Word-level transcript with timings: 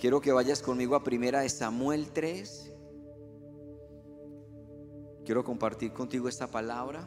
Quiero 0.00 0.22
que 0.22 0.32
vayas 0.32 0.62
conmigo 0.62 0.94
a 0.94 1.04
primera 1.04 1.40
de 1.40 1.50
Samuel 1.50 2.10
3. 2.10 2.72
Quiero 5.26 5.44
compartir 5.44 5.92
contigo 5.92 6.26
esta 6.26 6.50
palabra. 6.50 7.06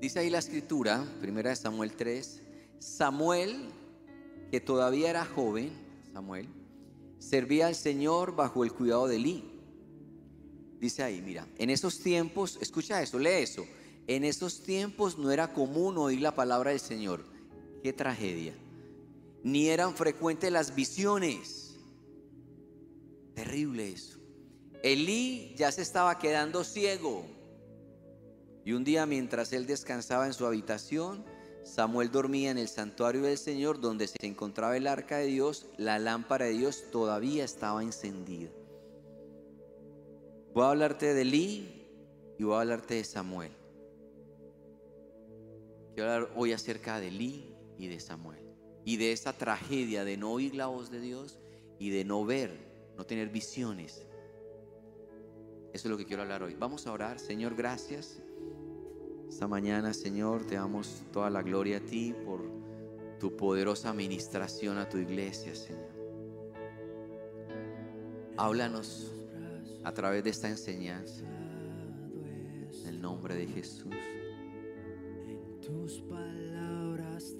Dice 0.00 0.18
ahí 0.18 0.30
la 0.30 0.40
escritura, 0.40 1.06
primera 1.20 1.50
de 1.50 1.56
Samuel 1.56 1.92
3, 1.92 2.42
Samuel, 2.80 3.68
que 4.50 4.60
todavía 4.60 5.08
era 5.08 5.24
joven, 5.24 5.70
Samuel, 6.12 6.48
servía 7.20 7.68
al 7.68 7.76
Señor 7.76 8.34
bajo 8.34 8.64
el 8.64 8.72
cuidado 8.72 9.06
de 9.06 9.14
Elí. 9.14 9.44
Dice 10.80 11.04
ahí, 11.04 11.22
mira, 11.22 11.46
en 11.56 11.70
esos 11.70 12.00
tiempos, 12.00 12.58
escucha 12.60 13.00
eso, 13.00 13.20
lee 13.20 13.42
eso. 13.42 13.64
En 14.08 14.24
esos 14.24 14.64
tiempos 14.64 15.18
no 15.18 15.30
era 15.30 15.52
común 15.52 15.98
oír 15.98 16.20
la 16.20 16.34
palabra 16.34 16.70
del 16.70 16.80
Señor. 16.80 17.24
Qué 17.84 17.92
tragedia. 17.92 18.54
Ni 19.46 19.68
eran 19.68 19.94
frecuentes 19.94 20.50
las 20.50 20.74
visiones. 20.74 21.78
Terrible 23.32 23.92
eso. 23.92 24.18
Elí 24.82 25.54
ya 25.56 25.70
se 25.70 25.82
estaba 25.82 26.18
quedando 26.18 26.64
ciego. 26.64 27.24
Y 28.64 28.72
un 28.72 28.82
día 28.82 29.06
mientras 29.06 29.52
él 29.52 29.64
descansaba 29.64 30.26
en 30.26 30.32
su 30.32 30.46
habitación, 30.46 31.24
Samuel 31.62 32.10
dormía 32.10 32.50
en 32.50 32.58
el 32.58 32.66
santuario 32.66 33.22
del 33.22 33.38
Señor 33.38 33.78
donde 33.78 34.08
se 34.08 34.16
encontraba 34.22 34.76
el 34.76 34.88
arca 34.88 35.18
de 35.18 35.26
Dios, 35.26 35.66
la 35.76 36.00
lámpara 36.00 36.46
de 36.46 36.54
Dios 36.54 36.82
todavía 36.90 37.44
estaba 37.44 37.84
encendida. 37.84 38.50
Voy 40.54 40.64
a 40.64 40.70
hablarte 40.70 41.14
de 41.14 41.22
Elí 41.22 41.86
y 42.36 42.42
voy 42.42 42.56
a 42.56 42.62
hablarte 42.62 42.94
de 42.94 43.04
Samuel. 43.04 43.52
Quiero 45.94 46.10
hablar 46.10 46.32
hoy 46.34 46.52
acerca 46.52 46.98
de 46.98 47.06
Elí 47.06 47.54
y 47.78 47.86
de 47.86 48.00
Samuel. 48.00 48.45
Y 48.86 48.96
de 48.96 49.12
esa 49.12 49.34
tragedia 49.34 50.02
de 50.02 50.16
no 50.16 50.32
oír 50.32 50.54
la 50.54 50.68
voz 50.68 50.90
de 50.90 51.00
Dios 51.00 51.38
y 51.78 51.90
de 51.90 52.06
no 52.06 52.24
ver, 52.24 52.50
no 52.96 53.04
tener 53.04 53.28
visiones. 53.28 54.06
Eso 55.74 55.88
es 55.88 55.90
lo 55.90 55.98
que 55.98 56.06
quiero 56.06 56.22
hablar 56.22 56.42
hoy. 56.42 56.54
Vamos 56.54 56.86
a 56.86 56.92
orar. 56.92 57.20
Señor, 57.20 57.54
gracias. 57.54 58.22
Esta 59.28 59.46
mañana, 59.46 59.92
Señor, 59.92 60.46
te 60.46 60.54
damos 60.54 61.02
toda 61.12 61.28
la 61.28 61.42
gloria 61.42 61.76
a 61.76 61.80
ti 61.80 62.14
por 62.24 62.40
tu 63.20 63.36
poderosa 63.36 63.90
administración 63.90 64.78
a 64.78 64.88
tu 64.88 64.96
iglesia, 64.96 65.54
Señor. 65.54 65.90
Háblanos 68.38 69.12
a 69.84 69.92
través 69.92 70.24
de 70.24 70.30
esta 70.30 70.48
enseñanza. 70.48 71.26
En 72.82 72.86
el 72.86 73.02
nombre 73.02 73.34
de 73.34 73.46
Jesús 73.46 73.94
tus 75.66 76.00
palabras 76.02 77.34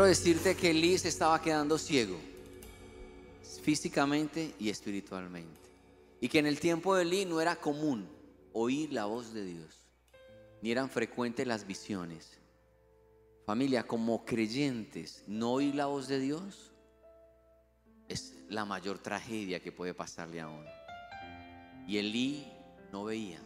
Quiero 0.00 0.08
decirte 0.08 0.56
que 0.56 0.70
Elí 0.70 0.96
se 0.96 1.08
estaba 1.08 1.42
quedando 1.42 1.76
ciego, 1.76 2.18
físicamente 3.62 4.54
y 4.58 4.70
espiritualmente. 4.70 5.60
Y 6.22 6.28
que 6.30 6.38
en 6.38 6.46
el 6.46 6.58
tiempo 6.58 6.96
de 6.96 7.02
Elí 7.02 7.26
no 7.26 7.38
era 7.38 7.56
común 7.56 8.08
oír 8.54 8.94
la 8.94 9.04
voz 9.04 9.34
de 9.34 9.44
Dios, 9.44 9.76
ni 10.62 10.72
eran 10.72 10.88
frecuentes 10.88 11.46
las 11.46 11.66
visiones. 11.66 12.38
Familia, 13.44 13.86
como 13.86 14.24
creyentes, 14.24 15.22
no 15.26 15.52
oír 15.52 15.74
la 15.74 15.84
voz 15.84 16.08
de 16.08 16.18
Dios 16.18 16.72
es 18.08 18.38
la 18.48 18.64
mayor 18.64 19.00
tragedia 19.00 19.60
que 19.60 19.70
puede 19.70 19.92
pasarle 19.92 20.40
a 20.40 20.48
uno. 20.48 20.70
Y 21.86 21.98
Elí 21.98 22.50
no 22.90 23.04
veía 23.04 23.42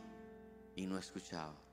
y 0.76 0.86
no 0.86 0.98
escuchaba 0.98 1.63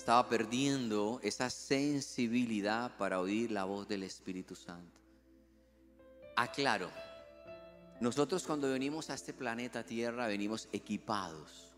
estaba 0.00 0.26
perdiendo 0.30 1.20
esa 1.22 1.50
sensibilidad 1.50 2.96
para 2.96 3.20
oír 3.20 3.50
la 3.50 3.64
voz 3.64 3.86
del 3.86 4.02
Espíritu 4.02 4.56
Santo. 4.56 4.98
Aclaro, 6.36 6.90
nosotros 8.00 8.46
cuando 8.46 8.70
venimos 8.70 9.10
a 9.10 9.14
este 9.14 9.34
planeta 9.34 9.84
Tierra 9.84 10.26
venimos 10.26 10.70
equipados 10.72 11.76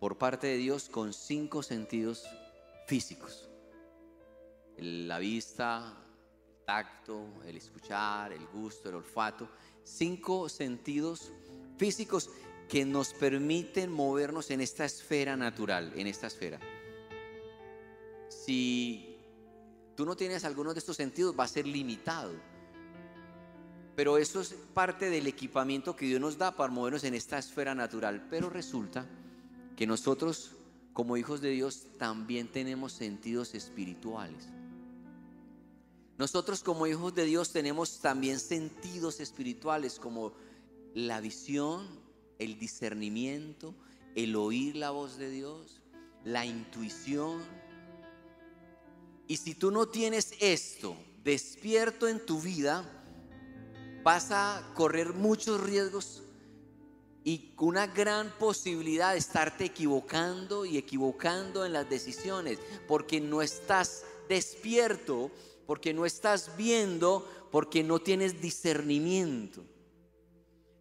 por 0.00 0.16
parte 0.16 0.46
de 0.46 0.56
Dios 0.56 0.88
con 0.88 1.12
cinco 1.12 1.62
sentidos 1.62 2.24
físicos. 2.86 3.50
La 4.78 5.18
vista, 5.18 5.94
el 6.48 6.64
tacto, 6.64 7.42
el 7.44 7.58
escuchar, 7.58 8.32
el 8.32 8.46
gusto, 8.46 8.88
el 8.88 8.94
olfato. 8.94 9.50
Cinco 9.82 10.48
sentidos 10.48 11.32
físicos 11.76 12.30
que 12.66 12.86
nos 12.86 13.12
permiten 13.12 13.92
movernos 13.92 14.50
en 14.50 14.62
esta 14.62 14.86
esfera 14.86 15.36
natural, 15.36 15.92
en 15.96 16.06
esta 16.06 16.28
esfera. 16.28 16.58
Si 18.44 19.16
tú 19.96 20.04
no 20.04 20.16
tienes 20.16 20.44
algunos 20.44 20.74
de 20.74 20.80
estos 20.80 20.96
sentidos, 20.96 21.34
va 21.38 21.44
a 21.44 21.48
ser 21.48 21.66
limitado. 21.66 22.32
Pero 23.96 24.18
eso 24.18 24.40
es 24.40 24.54
parte 24.74 25.08
del 25.08 25.26
equipamiento 25.26 25.94
que 25.94 26.06
Dios 26.06 26.20
nos 26.20 26.36
da 26.36 26.56
para 26.56 26.72
movernos 26.72 27.04
en 27.04 27.14
esta 27.14 27.38
esfera 27.38 27.74
natural. 27.74 28.26
Pero 28.28 28.50
resulta 28.50 29.06
que 29.76 29.86
nosotros, 29.86 30.52
como 30.92 31.16
hijos 31.16 31.40
de 31.40 31.50
Dios, 31.50 31.86
también 31.96 32.48
tenemos 32.48 32.92
sentidos 32.92 33.54
espirituales. 33.54 34.48
Nosotros 36.18 36.62
como 36.62 36.86
hijos 36.86 37.14
de 37.14 37.24
Dios 37.24 37.50
tenemos 37.50 38.00
también 38.00 38.38
sentidos 38.38 39.20
espirituales 39.20 39.98
como 39.98 40.32
la 40.94 41.20
visión, 41.20 41.86
el 42.38 42.58
discernimiento, 42.58 43.74
el 44.14 44.36
oír 44.36 44.76
la 44.76 44.90
voz 44.90 45.16
de 45.16 45.30
Dios, 45.30 45.80
la 46.24 46.46
intuición. 46.46 47.42
Y 49.26 49.36
si 49.36 49.54
tú 49.54 49.70
no 49.70 49.88
tienes 49.88 50.32
esto 50.40 50.96
despierto 51.22 52.06
en 52.08 52.24
tu 52.24 52.40
vida, 52.40 52.84
vas 54.02 54.30
a 54.30 54.70
correr 54.74 55.14
muchos 55.14 55.60
riesgos 55.62 56.22
y 57.24 57.54
una 57.58 57.86
gran 57.86 58.30
posibilidad 58.38 59.12
de 59.12 59.18
estarte 59.18 59.64
equivocando 59.64 60.66
y 60.66 60.76
equivocando 60.76 61.64
en 61.64 61.72
las 61.72 61.88
decisiones, 61.88 62.58
porque 62.86 63.18
no 63.18 63.40
estás 63.40 64.04
despierto, 64.28 65.30
porque 65.66 65.94
no 65.94 66.04
estás 66.04 66.54
viendo, 66.58 67.26
porque 67.50 67.82
no 67.82 67.98
tienes 68.00 68.42
discernimiento. 68.42 69.64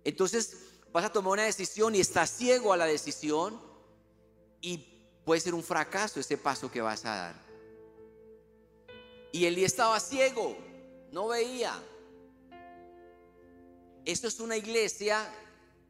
Entonces 0.04 0.58
vas 0.92 1.06
a 1.06 1.14
tomar 1.14 1.34
una 1.34 1.44
decisión 1.44 1.96
y 1.96 2.02
estás 2.02 2.30
ciego 2.30 2.74
a 2.74 2.78
la 2.78 2.86
decisión 2.86 3.58
y 4.60 4.78
puede 5.24 5.40
ser 5.40 5.54
un 5.54 5.64
fracaso 5.64 6.20
ese 6.20 6.38
paso 6.38 6.70
que 6.70 6.82
vas 6.82 7.06
a 7.06 7.16
dar. 7.16 7.53
Y 9.34 9.46
Elí 9.46 9.66
estaba 9.66 10.00
ciego, 10.00 10.56
no 11.12 11.28
veía. 11.28 11.74
Esto 14.06 14.28
es 14.28 14.40
una 14.40 14.56
iglesia 14.56 15.28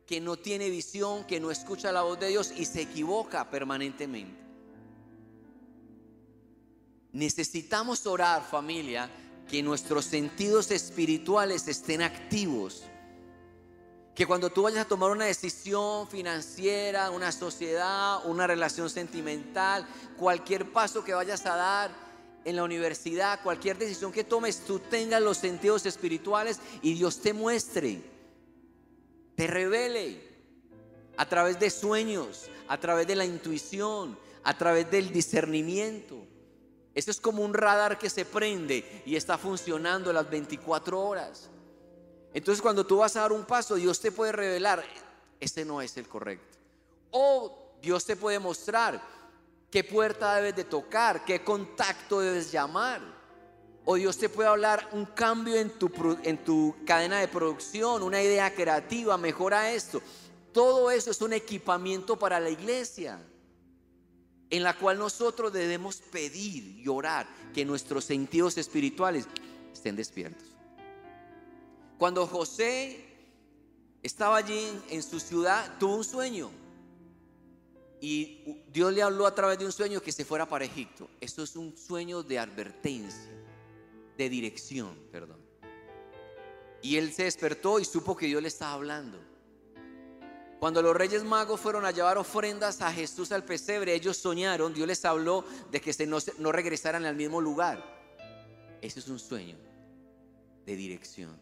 que 0.08 0.22
no 0.22 0.38
tiene 0.38 0.70
visión, 0.70 1.26
que 1.26 1.42
no 1.42 1.52
escucha 1.52 1.92
la 1.92 2.04
voz 2.04 2.18
de 2.22 2.30
Dios 2.30 2.54
y 2.56 2.64
se 2.66 2.82
equivoca 2.82 3.50
permanentemente. 3.50 4.42
Necesitamos 7.12 8.08
orar, 8.08 8.44
familia, 8.50 9.10
que 9.50 9.62
nuestros 9.62 10.06
sentidos 10.06 10.72
espirituales 10.72 11.68
estén 11.68 12.02
activos 12.02 12.84
Que 14.16 14.26
cuando 14.26 14.52
tú 14.52 14.62
vayas 14.62 14.86
a 14.86 14.88
tomar 14.88 15.12
una 15.12 15.26
decisión 15.26 16.08
financiera, 16.08 17.10
una 17.10 17.32
sociedad, 17.32 18.26
una 18.26 18.48
relación 18.48 18.90
sentimental, 18.90 19.88
cualquier 20.18 20.72
paso 20.72 21.04
que 21.04 21.14
vayas 21.14 21.46
a 21.46 21.56
dar 21.56 22.03
en 22.46 22.56
la 22.56 22.64
universidad, 22.64 23.42
cualquier 23.42 23.78
decisión 23.78 24.12
que 24.12 24.24
tomes, 24.24 24.60
tú 24.66 24.80
tengas 24.80 25.22
los 25.22 25.38
sentidos 25.38 25.86
espirituales 25.86 26.60
y 26.82 26.94
Dios 26.94 27.20
te 27.20 27.34
muestre, 27.34 28.02
te 29.36 29.48
revele 29.48 30.22
a 31.18 31.28
través 31.28 31.60
de 31.60 31.70
sueños, 31.70 32.50
a 32.68 32.80
través 32.80 33.08
de 33.08 33.16
la 33.16 33.26
intuición, 33.26 34.18
a 34.44 34.58
través 34.58 34.90
del 34.90 35.12
discernimiento. 35.12 36.18
Eso 36.94 37.12
es 37.12 37.20
como 37.20 37.44
un 37.44 37.54
radar 37.54 37.98
que 37.98 38.10
se 38.10 38.26
prende 38.26 39.04
y 39.06 39.16
está 39.16 39.38
funcionando 39.38 40.14
las 40.14 40.30
24 40.30 41.00
horas. 41.00 41.50
Entonces 42.34 42.62
cuando 42.62 42.86
tú 42.86 42.98
vas 42.98 43.16
a 43.16 43.22
dar 43.22 43.32
un 43.32 43.46
paso, 43.46 43.76
Dios 43.76 44.00
te 44.00 44.12
puede 44.12 44.32
revelar, 44.32 44.84
este 45.40 45.66
no 45.66 45.82
es 45.82 45.98
el 45.98 46.08
correcto. 46.08 46.58
O 47.12 47.76
Dios 47.82 48.06
te 48.06 48.16
puede 48.16 48.40
mostrar 48.40 49.02
qué 49.74 49.84
puerta 49.84 50.36
debes 50.36 50.56
de 50.56 50.66
tocar, 50.66 51.26
qué 51.26 51.44
contacto 51.44 52.20
debes 52.20 52.52
llamar. 52.52 53.02
O 53.86 53.96
Dios 53.96 54.16
te 54.20 54.30
puede 54.30 54.48
hablar 54.48 54.88
un 54.92 55.04
cambio 55.04 55.56
en 55.56 55.72
tu, 55.80 55.92
en 56.22 56.44
tu 56.44 56.76
cadena 56.86 57.20
de 57.20 57.28
producción, 57.28 58.04
una 58.04 58.22
idea 58.22 58.54
creativa, 58.54 59.18
mejora 59.18 59.72
esto. 59.72 60.00
Todo 60.52 60.92
eso 60.92 61.10
es 61.10 61.20
un 61.24 61.34
equipamiento 61.34 62.20
para 62.20 62.40
la 62.40 62.52
iglesia, 62.52 63.20
en 64.52 64.62
la 64.62 64.78
cual 64.78 65.00
nosotros 65.00 65.52
debemos 65.52 65.96
pedir 65.98 66.80
y 66.80 66.88
orar 66.88 67.28
que 67.52 67.66
nuestros 67.66 68.06
sentidos 68.06 68.56
espirituales 68.60 69.26
estén 69.74 69.96
despiertos. 69.96 70.50
Cuando 71.98 72.28
José 72.28 73.04
estaba 74.04 74.38
allí 74.38 74.68
en 74.92 75.02
su 75.02 75.20
ciudad, 75.20 75.80
tuvo 75.80 75.96
un 75.96 76.04
sueño. 76.04 76.63
Y 78.04 78.66
Dios 78.68 78.92
le 78.92 79.02
habló 79.02 79.26
a 79.26 79.34
través 79.34 79.58
de 79.58 79.66
un 79.66 79.72
sueño 79.72 80.02
que 80.02 80.12
se 80.12 80.26
fuera 80.26 80.46
para 80.46 80.66
Egipto. 80.66 81.10
Esto 81.22 81.42
es 81.42 81.56
un 81.56 81.78
sueño 81.78 82.22
de 82.22 82.38
advertencia, 82.38 83.32
de 84.18 84.28
dirección, 84.28 84.94
perdón. 85.10 85.38
Y 86.82 86.98
él 86.98 87.14
se 87.14 87.24
despertó 87.24 87.80
y 87.80 87.86
supo 87.86 88.18
que 88.18 88.26
Dios 88.26 88.42
le 88.42 88.50
estaba 88.50 88.74
hablando. 88.74 89.18
Cuando 90.60 90.82
los 90.82 90.94
reyes 90.94 91.24
magos 91.24 91.62
fueron 91.62 91.86
a 91.86 91.92
llevar 91.92 92.18
ofrendas 92.18 92.82
a 92.82 92.92
Jesús 92.92 93.32
al 93.32 93.46
pesebre, 93.46 93.96
ellos 93.96 94.18
soñaron, 94.18 94.74
Dios 94.74 94.86
les 94.86 95.06
habló 95.06 95.46
de 95.72 95.80
que 95.80 96.06
no, 96.06 96.18
no 96.40 96.52
regresaran 96.52 97.06
al 97.06 97.16
mismo 97.16 97.40
lugar. 97.40 97.82
Ese 98.82 99.00
es 99.00 99.08
un 99.08 99.18
sueño 99.18 99.56
de 100.66 100.76
dirección. 100.76 101.40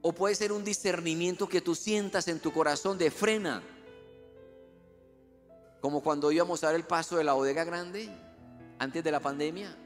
O 0.00 0.12
puede 0.12 0.34
ser 0.34 0.50
un 0.50 0.64
discernimiento 0.64 1.48
que 1.48 1.60
tú 1.60 1.76
sientas 1.76 2.26
en 2.26 2.40
tu 2.40 2.52
corazón 2.52 2.98
de 2.98 3.12
frena. 3.12 3.62
Como 5.82 6.00
cuando 6.00 6.30
íbamos 6.30 6.62
a 6.62 6.68
dar 6.68 6.76
el 6.76 6.84
paso 6.84 7.16
de 7.16 7.24
la 7.24 7.32
bodega 7.32 7.64
grande, 7.64 8.08
antes 8.78 9.02
de 9.02 9.10
la 9.10 9.18
pandemia, 9.18 9.76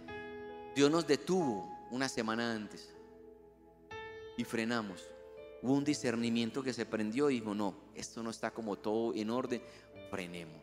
Dios 0.75 0.91
nos 0.91 1.07
detuvo 1.07 1.67
una 1.91 2.07
semana 2.07 2.53
antes 2.53 2.91
y 4.37 4.45
frenamos. 4.45 5.09
Hubo 5.63 5.73
un 5.73 5.85
discernimiento 5.85 6.63
que 6.63 6.75
se 6.75 6.85
prendió 6.85 7.31
y 7.31 7.41
dijo, 7.41 7.55
no, 7.55 7.75
esto 7.95 8.23
no 8.23 8.29
está 8.29 8.51
como 8.51 8.77
todo 8.77 9.15
en 9.15 9.31
orden, 9.31 9.63
frenemos. 10.11 10.61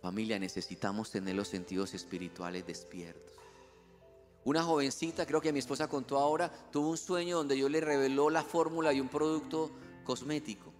Familia, 0.00 0.38
necesitamos 0.38 1.10
tener 1.10 1.34
los 1.34 1.48
sentidos 1.48 1.92
espirituales 1.92 2.66
despiertos. 2.66 3.34
Una 4.44 4.62
jovencita, 4.62 5.26
creo 5.26 5.42
que 5.42 5.52
mi 5.52 5.58
esposa 5.58 5.86
contó 5.86 6.18
ahora, 6.18 6.50
tuvo 6.72 6.88
un 6.88 6.96
sueño 6.96 7.36
donde 7.36 7.58
yo 7.58 7.68
le 7.68 7.82
reveló 7.82 8.30
la 8.30 8.42
fórmula 8.42 8.88
de 8.88 9.02
un 9.02 9.08
producto 9.08 9.70
cosmético. 10.02 10.73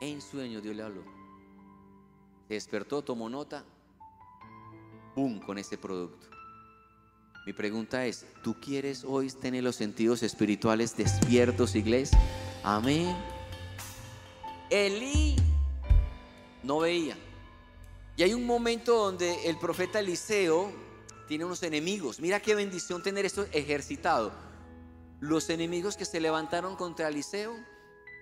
En 0.00 0.20
sueño 0.20 0.60
Dios 0.60 0.76
le 0.76 0.82
habló. 0.82 1.02
Se 2.48 2.54
despertó, 2.54 3.02
tomó 3.02 3.28
nota, 3.28 3.64
¡pum! 5.14 5.40
con 5.40 5.58
ese 5.58 5.78
producto. 5.78 6.26
Mi 7.46 7.52
pregunta 7.52 8.04
es, 8.04 8.26
¿tú 8.42 8.56
quieres 8.60 9.04
hoy 9.04 9.30
tener 9.30 9.62
los 9.62 9.76
sentidos 9.76 10.22
espirituales 10.22 10.96
despiertos, 10.96 11.76
iglesia? 11.76 12.18
Amén. 12.64 13.16
Elí 14.68 15.36
no 16.64 16.80
veía. 16.80 17.16
Y 18.16 18.22
hay 18.24 18.34
un 18.34 18.44
momento 18.46 18.96
donde 18.96 19.48
el 19.48 19.58
profeta 19.58 20.00
Eliseo 20.00 20.72
tiene 21.28 21.44
unos 21.44 21.62
enemigos. 21.62 22.18
Mira 22.20 22.40
qué 22.40 22.54
bendición 22.54 23.02
tener 23.02 23.24
esto 23.24 23.46
ejercitado. 23.52 24.32
Los 25.20 25.48
enemigos 25.48 25.96
que 25.96 26.04
se 26.04 26.20
levantaron 26.20 26.76
contra 26.76 27.08
Eliseo 27.08 27.54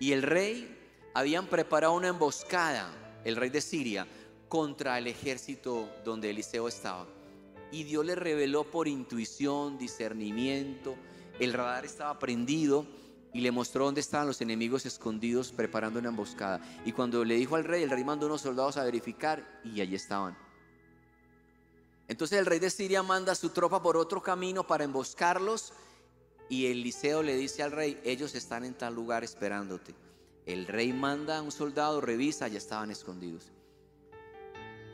y 0.01 0.13
el 0.13 0.23
rey 0.23 0.84
habían 1.15 1.47
preparado 1.47 1.95
una 1.95 2.09
emboscada, 2.09 2.91
el 3.25 3.37
rey 3.37 3.49
de 3.49 3.61
Siria, 3.61 4.07
contra 4.49 4.99
el 4.99 5.07
ejército 5.07 5.89
donde 6.05 6.31
Eliseo 6.31 6.69
estaba. 6.69 7.07
Y 7.71 7.85
Dios 7.85 8.05
le 8.05 8.15
reveló 8.15 8.65
por 8.65 8.89
intuición, 8.89 9.79
discernimiento, 9.79 10.97
el 11.41 11.53
radar 11.53 11.85
estaba 11.85 12.19
prendido 12.19 12.87
y 13.33 13.41
le 13.41 13.51
mostró 13.51 13.87
dónde 13.87 14.01
estaban 14.01 14.27
los 14.27 14.41
enemigos 14.41 14.87
escondidos 14.87 15.51
preparando 15.51 15.99
una 15.99 16.11
emboscada. 16.11 16.61
Y 16.85 16.93
cuando 16.93 17.25
le 17.25 17.35
dijo 17.35 17.57
al 17.57 17.65
rey, 17.65 17.83
el 17.83 17.91
rey 17.91 18.05
mandó 18.05 18.27
unos 18.27 18.43
soldados 18.43 18.77
a 18.77 18.85
verificar 18.85 19.61
y 19.65 19.81
allí 19.81 19.95
estaban. 19.95 20.37
Entonces 22.07 22.39
el 22.39 22.47
rey 22.47 22.59
de 22.59 22.71
Siria 22.71 23.03
manda 23.03 23.35
su 23.35 23.51
tropa 23.51 23.83
por 23.83 23.97
otro 23.97 24.23
camino 24.23 24.67
para 24.67 24.85
emboscarlos 24.85 25.73
y 26.49 26.67
Eliseo 26.67 27.23
le 27.23 27.35
dice 27.35 27.63
al 27.63 27.73
rey, 27.73 28.01
ellos 28.05 28.35
están 28.35 28.65
en 28.65 28.75
tal 28.75 28.95
lugar 28.95 29.25
esperándote. 29.25 29.95
El 30.47 30.67
rey 30.67 30.93
manda 30.93 31.39
a 31.39 31.43
un 31.43 31.53
soldado, 31.53 32.01
revisa, 32.01 32.49
ya 32.49 32.59
estaban 32.59 32.91
escondidos. 32.91 33.51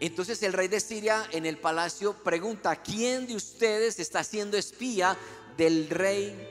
Entonces 0.01 0.43
el 0.43 0.53
rey 0.55 0.69
de 0.69 0.81
Siria 0.81 1.29
en 1.33 1.45
el 1.45 1.59
palacio 1.59 2.15
pregunta, 2.15 2.77
¿quién 2.77 3.27
de 3.27 3.37
ustedes 3.37 3.99
está 3.99 4.25
siendo 4.25 4.57
espía 4.57 5.17
del 5.57 5.91
rey? 5.91 6.49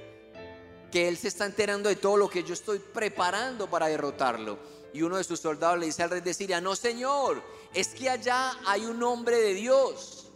Que 0.92 1.08
él 1.08 1.18
se 1.18 1.30
está 1.30 1.46
enterando 1.46 1.90
de 1.90 1.96
todo 1.96 2.18
lo 2.18 2.30
que 2.30 2.44
yo 2.44 2.54
estoy 2.54 2.80
preparando 2.80 3.70
para 3.70 3.88
derrotarlo. 3.88 4.60
Y 4.94 5.02
uno 5.02 5.18
de 5.18 5.24
sus 5.24 5.40
soldados 5.40 5.80
le 5.80 5.88
dice 5.88 6.04
al 6.04 6.12
rey 6.12 6.22
de 6.22 6.34
Siria, 6.34 6.62
no 6.62 6.76
señor, 6.76 7.42
es 7.74 7.90
que 7.90 8.10
allá 8.10 8.58
hay 8.66 8.86
un 8.86 9.02
hombre 9.02 9.38
de 9.38 9.54
Dios. 9.54 10.28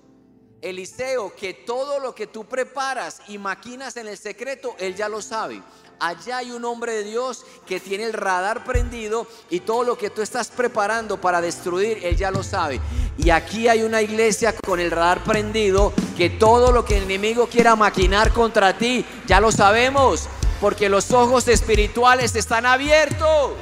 Eliseo, 0.62 1.36
que 1.36 1.54
todo 1.54 2.00
lo 2.00 2.15
que 2.15 2.27
tú 2.27 2.45
preparas 2.45 3.21
y 3.27 3.38
maquinas 3.38 3.98
en 3.98 4.07
el 4.07 4.18
secreto, 4.18 4.75
él 4.80 4.95
ya 4.95 5.10
lo 5.10 5.21
sabe. 5.21 5.62
Allá 6.03 6.39
hay 6.39 6.51
un 6.51 6.65
hombre 6.65 6.91
de 6.91 7.03
Dios 7.05 7.45
que 7.65 7.79
tiene 7.79 8.03
el 8.03 8.12
radar 8.12 8.65
prendido 8.65 9.25
y 9.50 9.62
todo 9.62 9.86
lo 9.86 9.98
que 9.98 10.10
tú 10.10 10.22
estás 10.22 10.50
preparando 10.50 11.22
para 11.22 11.39
destruir, 11.39 12.01
Él 12.03 12.17
ya 12.17 12.29
lo 12.29 12.43
sabe. 12.43 12.81
Y 13.17 13.29
aquí 13.29 13.69
hay 13.69 13.83
una 13.83 14.01
iglesia 14.01 14.53
con 14.53 14.81
el 14.81 14.91
radar 14.91 15.24
prendido 15.24 15.93
que 16.17 16.29
todo 16.29 16.74
lo 16.74 16.83
que 16.83 16.98
el 16.98 17.03
enemigo 17.03 17.48
quiera 17.48 17.77
maquinar 17.77 18.33
contra 18.33 18.77
ti, 18.77 19.05
ya 19.27 19.39
lo 19.39 19.50
sabemos, 19.50 20.27
porque 20.60 20.89
los 20.89 21.10
ojos 21.12 21.48
espirituales 21.48 22.36
están 22.36 22.65
abiertos. 22.65 23.53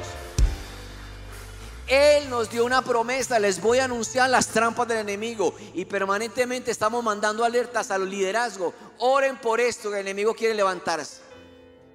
Él 1.86 2.28
nos 2.28 2.50
dio 2.50 2.64
una 2.64 2.82
promesa, 2.82 3.38
les 3.38 3.60
voy 3.60 3.78
a 3.78 3.84
anunciar 3.84 4.28
las 4.28 4.48
trampas 4.48 4.88
del 4.88 4.98
enemigo 4.98 5.54
y 5.74 5.84
permanentemente 5.84 6.72
estamos 6.72 7.04
mandando 7.04 7.44
alertas 7.44 7.92
a 7.92 7.98
los 7.98 8.08
liderazgos. 8.08 8.74
Oren 8.98 9.36
por 9.36 9.60
esto 9.60 9.90
que 9.90 10.00
el 10.00 10.08
enemigo 10.08 10.34
quiere 10.34 10.54
levantarse. 10.54 11.31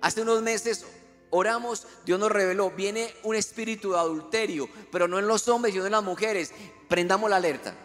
Hace 0.02 0.22
unos 0.22 0.42
meses 0.42 0.86
oramos, 1.30 1.88
Dios 2.06 2.20
nos 2.20 2.32
reveló, 2.32 2.72
viene 2.72 3.14
un 3.24 3.36
espíritu 3.36 3.92
de 3.92 4.00
adulterio, 4.00 4.70
pero 4.92 5.08
no 5.08 5.20
en 5.20 5.28
los 5.28 5.48
hombres, 5.48 5.74
sino 5.74 5.86
en 5.86 5.92
las 5.92 6.04
mujeres. 6.04 6.52
Prendamos 6.88 7.30
la 7.30 7.38
alerta. 7.38 7.76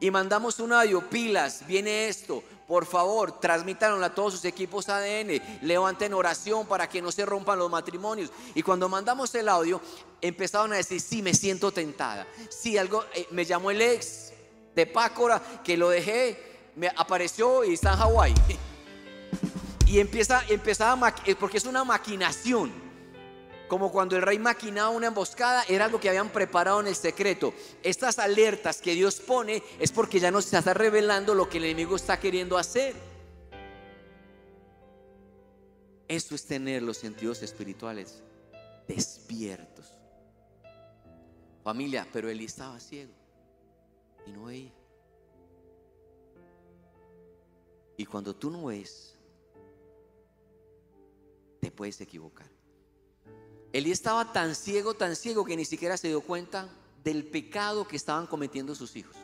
Y 0.00 0.10
mandamos 0.10 0.58
un 0.60 0.72
audio, 0.72 1.08
pilas, 1.10 1.66
viene 1.66 2.08
esto. 2.08 2.42
Por 2.66 2.86
favor, 2.86 3.40
transmítanlo 3.40 4.02
a 4.04 4.14
todos 4.14 4.34
sus 4.34 4.44
equipos 4.44 4.88
ADN. 4.88 5.42
Levanten 5.62 6.14
oración 6.14 6.66
para 6.66 6.88
que 6.88 7.02
no 7.02 7.12
se 7.12 7.26
rompan 7.26 7.58
los 7.58 7.70
matrimonios. 7.70 8.30
Y 8.54 8.62
cuando 8.62 8.88
mandamos 8.88 9.34
el 9.34 9.48
audio, 9.48 9.80
empezaron 10.20 10.72
a 10.72 10.76
decir, 10.76 11.00
sí, 11.00 11.20
me 11.20 11.34
siento 11.34 11.72
tentada. 11.72 12.26
Sí, 12.48 12.78
algo, 12.78 13.04
eh, 13.14 13.26
me 13.30 13.44
llamó 13.44 13.70
el 13.70 13.82
ex 13.82 14.32
de 14.74 14.86
Pácora, 14.86 15.60
que 15.64 15.76
lo 15.76 15.90
dejé, 15.90 16.70
me 16.76 16.88
apareció 16.88 17.64
y 17.64 17.74
está 17.74 17.92
en 17.92 17.98
Hawái. 17.98 18.34
Y 19.90 19.98
empieza, 19.98 20.44
empezaba, 20.48 21.12
eh, 21.26 21.34
porque 21.34 21.56
es 21.56 21.64
una 21.64 21.82
maquinación. 21.82 22.70
Como 23.66 23.90
cuando 23.90 24.14
el 24.14 24.22
rey 24.22 24.38
maquinaba 24.38 24.90
una 24.90 25.08
emboscada, 25.08 25.64
era 25.68 25.86
algo 25.86 25.98
que 25.98 26.08
habían 26.08 26.28
preparado 26.28 26.78
en 26.78 26.86
el 26.86 26.94
secreto. 26.94 27.52
Estas 27.82 28.20
alertas 28.20 28.80
que 28.80 28.94
Dios 28.94 29.16
pone 29.16 29.64
es 29.80 29.90
porque 29.90 30.20
ya 30.20 30.30
nos 30.30 30.52
está 30.52 30.74
revelando 30.74 31.34
lo 31.34 31.48
que 31.48 31.58
el 31.58 31.64
enemigo 31.64 31.96
está 31.96 32.20
queriendo 32.20 32.56
hacer. 32.56 32.94
Eso 36.06 36.36
es 36.36 36.46
tener 36.46 36.82
los 36.82 36.96
sentidos 36.96 37.42
espirituales 37.42 38.22
despiertos. 38.86 39.98
Familia, 41.64 42.06
pero 42.12 42.30
él 42.30 42.40
estaba 42.42 42.78
ciego 42.78 43.12
y 44.24 44.30
no 44.30 44.44
veía. 44.44 44.72
Y 47.96 48.06
cuando 48.06 48.36
tú 48.36 48.50
no 48.50 48.66
ves, 48.66 49.19
te 51.60 51.70
puedes 51.70 52.00
equivocar. 52.00 52.48
Elí 53.72 53.92
estaba 53.92 54.32
tan 54.32 54.54
ciego, 54.54 54.94
tan 54.94 55.14
ciego 55.14 55.44
que 55.44 55.56
ni 55.56 55.64
siquiera 55.64 55.96
se 55.96 56.08
dio 56.08 56.20
cuenta 56.22 56.68
del 57.04 57.24
pecado 57.24 57.86
que 57.86 57.96
estaban 57.96 58.26
cometiendo 58.26 58.74
sus 58.74 58.96
hijos. 58.96 59.16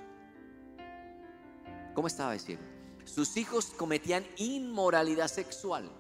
¿Cómo 1.95 2.07
estaba 2.07 2.33
de 2.33 2.39
ciego? 2.39 2.63
Sus 3.05 3.37
hijos 3.37 3.67
cometían 3.77 4.25
inmoralidad 4.37 5.29
sexual 5.29 5.91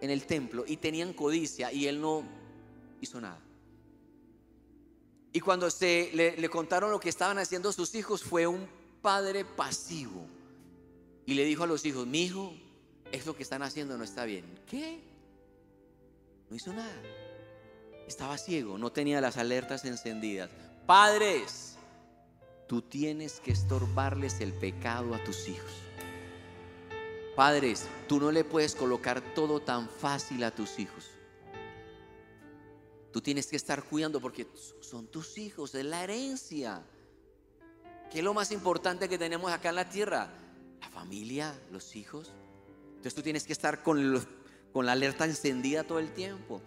en 0.00 0.10
el 0.10 0.26
templo 0.26 0.64
y 0.66 0.76
tenían 0.76 1.12
codicia 1.12 1.72
y 1.72 1.86
él 1.86 2.00
no 2.00 2.22
hizo 3.00 3.20
nada. 3.20 3.40
Y 5.32 5.40
cuando 5.40 5.68
se 5.70 6.10
le, 6.14 6.36
le 6.36 6.48
contaron 6.48 6.90
lo 6.92 7.00
que 7.00 7.08
estaban 7.08 7.38
haciendo 7.38 7.72
sus 7.72 7.94
hijos, 7.94 8.22
fue 8.22 8.46
un 8.46 8.68
padre 9.02 9.44
pasivo. 9.44 10.26
Y 11.26 11.34
le 11.34 11.44
dijo 11.44 11.64
a 11.64 11.66
los 11.66 11.84
hijos, 11.84 12.06
mi 12.06 12.22
hijo, 12.22 12.54
es 13.10 13.26
lo 13.26 13.34
que 13.34 13.42
están 13.42 13.62
haciendo 13.62 13.96
no 13.96 14.04
está 14.04 14.24
bien. 14.24 14.44
¿Qué? 14.68 15.13
No 16.50 16.56
hizo 16.56 16.72
nada. 16.72 17.02
Estaba 18.06 18.36
ciego, 18.38 18.76
no 18.78 18.92
tenía 18.92 19.20
las 19.20 19.36
alertas 19.36 19.84
encendidas. 19.84 20.50
Padres, 20.86 21.76
tú 22.68 22.82
tienes 22.82 23.40
que 23.40 23.52
estorbarles 23.52 24.40
el 24.40 24.52
pecado 24.52 25.14
a 25.14 25.24
tus 25.24 25.48
hijos. 25.48 25.72
Padres, 27.34 27.88
tú 28.08 28.20
no 28.20 28.30
le 28.30 28.44
puedes 28.44 28.74
colocar 28.74 29.20
todo 29.34 29.60
tan 29.60 29.88
fácil 29.88 30.44
a 30.44 30.54
tus 30.54 30.78
hijos. 30.78 31.10
Tú 33.12 33.20
tienes 33.20 33.46
que 33.46 33.56
estar 33.56 33.82
cuidando 33.84 34.20
porque 34.20 34.46
son 34.80 35.06
tus 35.06 35.38
hijos, 35.38 35.74
es 35.74 35.84
la 35.84 36.04
herencia. 36.04 36.82
¿Qué 38.10 38.18
es 38.18 38.24
lo 38.24 38.34
más 38.34 38.52
importante 38.52 39.08
que 39.08 39.18
tenemos 39.18 39.50
acá 39.50 39.70
en 39.70 39.76
la 39.76 39.88
tierra? 39.88 40.30
La 40.80 40.88
familia, 40.90 41.58
los 41.72 41.96
hijos. 41.96 42.32
Entonces 42.88 43.14
tú 43.14 43.22
tienes 43.22 43.44
que 43.44 43.52
estar 43.52 43.82
con, 43.82 44.12
los- 44.12 44.26
con 44.74 44.86
la 44.86 44.92
alerta 44.92 45.24
encendida 45.24 45.84
todo 45.84 46.00
el 46.00 46.12
tiempo. 46.12 46.60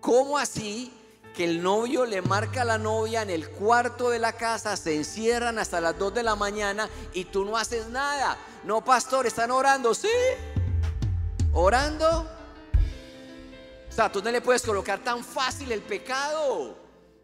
¿Cómo 0.00 0.38
así 0.38 0.92
que 1.36 1.44
el 1.44 1.60
novio 1.60 2.06
le 2.06 2.22
marca 2.22 2.62
a 2.62 2.64
la 2.64 2.78
novia 2.78 3.22
en 3.22 3.30
el 3.30 3.50
cuarto 3.50 4.10
de 4.10 4.20
la 4.20 4.34
casa, 4.34 4.76
se 4.76 4.94
encierran 4.94 5.58
hasta 5.58 5.80
las 5.80 5.98
2 5.98 6.14
de 6.14 6.22
la 6.22 6.36
mañana 6.36 6.88
y 7.12 7.24
tú 7.24 7.44
no 7.44 7.56
haces 7.56 7.88
nada? 7.88 8.38
No, 8.62 8.84
pastor, 8.84 9.26
están 9.26 9.50
orando, 9.50 9.92
¿sí? 9.92 10.08
¿Orando? 11.52 12.30
O 13.90 13.92
sea, 13.92 14.10
tú 14.10 14.22
no 14.22 14.30
le 14.30 14.40
puedes 14.40 14.62
colocar 14.62 15.00
tan 15.00 15.24
fácil 15.24 15.72
el 15.72 15.82
pecado. 15.82 16.76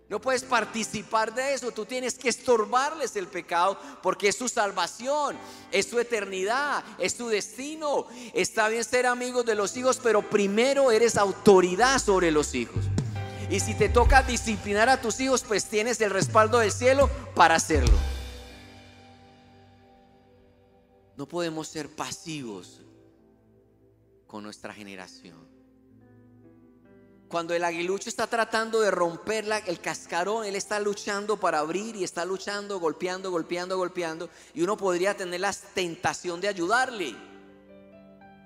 No 0.08 0.20
puedes 0.20 0.42
participar 0.42 1.34
de 1.34 1.52
eso. 1.52 1.70
Tú 1.70 1.84
tienes 1.84 2.14
que 2.14 2.30
estorbarles 2.30 3.14
el 3.16 3.26
pecado 3.26 3.78
porque 4.02 4.28
es 4.28 4.36
su 4.36 4.48
salvación, 4.48 5.36
es 5.70 5.86
su 5.86 5.98
eternidad, 5.98 6.82
es 6.98 7.12
su 7.12 7.28
destino. 7.28 8.06
Está 8.32 8.68
bien 8.68 8.84
ser 8.84 9.06
amigos 9.06 9.44
de 9.44 9.54
los 9.54 9.76
hijos, 9.76 10.00
pero 10.02 10.22
primero 10.22 10.90
eres 10.90 11.18
autoridad 11.18 11.98
sobre 11.98 12.30
los 12.30 12.54
hijos. 12.54 12.84
Y 13.50 13.60
si 13.60 13.74
te 13.74 13.88
toca 13.88 14.22
disciplinar 14.22 14.88
a 14.88 15.00
tus 15.00 15.20
hijos, 15.20 15.42
pues 15.42 15.66
tienes 15.66 16.00
el 16.00 16.10
respaldo 16.10 16.58
del 16.58 16.72
cielo 16.72 17.10
para 17.34 17.54
hacerlo. 17.56 17.96
No 21.16 21.26
podemos 21.26 21.68
ser 21.68 21.94
pasivos 21.94 22.80
con 24.26 24.42
nuestra 24.42 24.72
generación. 24.72 25.47
Cuando 27.28 27.52
el 27.54 27.62
aguilucho 27.62 28.08
está 28.08 28.26
tratando 28.26 28.80
de 28.80 28.90
romper 28.90 29.46
la- 29.46 29.58
el 29.58 29.80
cascarón, 29.80 30.46
él 30.46 30.56
está 30.56 30.80
luchando 30.80 31.36
para 31.36 31.58
abrir 31.58 31.94
y 31.94 32.02
está 32.04 32.24
luchando, 32.24 32.80
golpeando, 32.80 33.30
golpeando, 33.30 33.76
golpeando. 33.76 34.30
Y 34.54 34.62
uno 34.62 34.76
podría 34.78 35.14
tener 35.14 35.40
la 35.40 35.52
tentación 35.74 36.40
de 36.40 36.48
ayudarle 36.48 37.14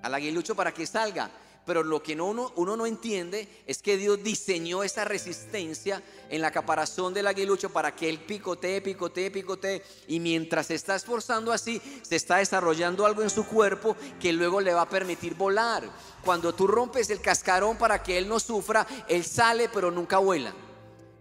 al 0.02 0.12
aguilucho 0.14 0.56
para 0.56 0.74
que 0.74 0.84
salga. 0.86 1.30
Pero 1.64 1.82
lo 1.82 2.02
que 2.02 2.16
no 2.16 2.26
uno, 2.26 2.52
uno 2.56 2.76
no 2.76 2.86
entiende 2.86 3.48
es 3.66 3.82
que 3.82 3.96
Dios 3.96 4.22
diseñó 4.22 4.82
esa 4.82 5.04
resistencia 5.04 6.02
en 6.28 6.42
la 6.42 6.50
caparazón 6.50 7.14
del 7.14 7.28
aguilucho 7.28 7.70
para 7.70 7.94
que 7.94 8.08
él 8.08 8.18
picotee, 8.18 8.80
picotee, 8.80 9.30
picotee. 9.30 9.82
Y 10.08 10.18
mientras 10.18 10.66
se 10.66 10.74
está 10.74 10.96
esforzando 10.96 11.52
así, 11.52 11.80
se 12.02 12.16
está 12.16 12.38
desarrollando 12.38 13.06
algo 13.06 13.22
en 13.22 13.30
su 13.30 13.46
cuerpo 13.46 13.96
que 14.20 14.32
luego 14.32 14.60
le 14.60 14.74
va 14.74 14.82
a 14.82 14.88
permitir 14.88 15.34
volar. 15.34 15.88
Cuando 16.24 16.52
tú 16.52 16.66
rompes 16.66 17.10
el 17.10 17.20
cascarón 17.20 17.76
para 17.76 18.02
que 18.02 18.18
él 18.18 18.28
no 18.28 18.40
sufra, 18.40 18.86
él 19.08 19.24
sale 19.24 19.68
pero 19.68 19.90
nunca 19.90 20.18
vuela. 20.18 20.52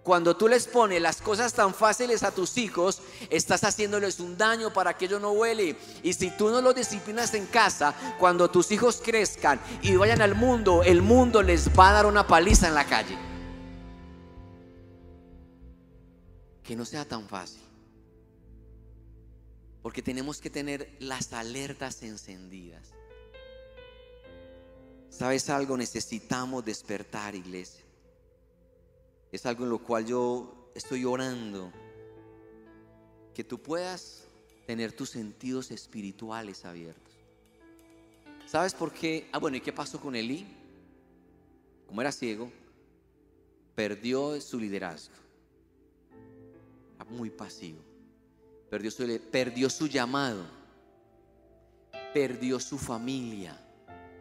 Cuando 0.03 0.35
tú 0.35 0.47
les 0.47 0.65
pones 0.65 0.99
las 0.99 1.21
cosas 1.21 1.53
tan 1.53 1.75
fáciles 1.75 2.23
a 2.23 2.31
tus 2.31 2.57
hijos, 2.57 3.01
estás 3.29 3.63
haciéndoles 3.63 4.19
un 4.19 4.35
daño 4.35 4.73
para 4.73 4.97
que 4.97 5.05
ellos 5.05 5.21
no 5.21 5.35
vuelen. 5.35 5.77
Y 6.01 6.13
si 6.13 6.31
tú 6.31 6.49
no 6.49 6.59
los 6.59 6.73
disciplinas 6.73 7.35
en 7.35 7.45
casa, 7.45 7.93
cuando 8.17 8.49
tus 8.49 8.71
hijos 8.71 8.99
crezcan 9.03 9.61
y 9.83 9.95
vayan 9.95 10.21
al 10.21 10.33
mundo, 10.33 10.81
el 10.81 11.03
mundo 11.03 11.43
les 11.43 11.69
va 11.77 11.89
a 11.89 11.93
dar 11.93 12.05
una 12.07 12.25
paliza 12.25 12.67
en 12.67 12.73
la 12.73 12.85
calle. 12.85 13.15
Que 16.63 16.75
no 16.75 16.83
sea 16.83 17.05
tan 17.05 17.27
fácil. 17.27 17.61
Porque 19.83 20.01
tenemos 20.01 20.41
que 20.41 20.49
tener 20.49 20.95
las 20.99 21.31
alertas 21.33 22.01
encendidas. 22.01 22.89
¿Sabes 25.11 25.47
algo? 25.51 25.77
Necesitamos 25.77 26.65
despertar, 26.65 27.35
iglesia. 27.35 27.90
Es 29.31 29.45
algo 29.45 29.63
en 29.63 29.69
lo 29.69 29.79
cual 29.79 30.05
yo 30.05 30.71
estoy 30.75 31.05
orando. 31.05 31.71
Que 33.33 33.43
tú 33.43 33.61
puedas 33.61 34.25
tener 34.65 34.91
tus 34.91 35.09
sentidos 35.09 35.71
espirituales 35.71 36.65
abiertos. 36.65 37.13
¿Sabes 38.45 38.73
por 38.73 38.91
qué? 38.91 39.29
Ah, 39.31 39.39
bueno, 39.39 39.57
¿y 39.57 39.61
qué 39.61 39.71
pasó 39.71 39.99
con 39.99 40.15
Elí? 40.15 40.45
Como 41.87 42.01
era 42.01 42.11
ciego, 42.11 42.51
perdió 43.75 44.39
su 44.41 44.59
liderazgo. 44.59 45.15
Era 46.95 47.05
muy 47.05 47.29
pasivo. 47.29 47.79
Perdió 48.69 48.91
su, 48.91 49.19
perdió 49.31 49.69
su 49.69 49.87
llamado. 49.87 50.43
Perdió 52.13 52.59
su 52.59 52.77
familia. 52.77 53.57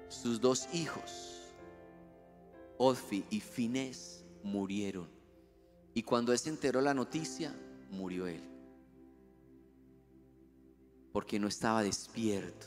Sus 0.08 0.40
dos 0.40 0.68
hijos, 0.72 1.52
Odfi 2.78 3.24
y 3.30 3.40
Finés, 3.40 4.19
murieron. 4.42 5.08
Y 5.94 6.02
cuando 6.02 6.32
él 6.32 6.38
se 6.38 6.48
enteró 6.50 6.80
la 6.80 6.94
noticia, 6.94 7.54
murió 7.90 8.26
él. 8.26 8.42
Porque 11.12 11.38
no 11.38 11.48
estaba 11.48 11.82
despierto. 11.82 12.66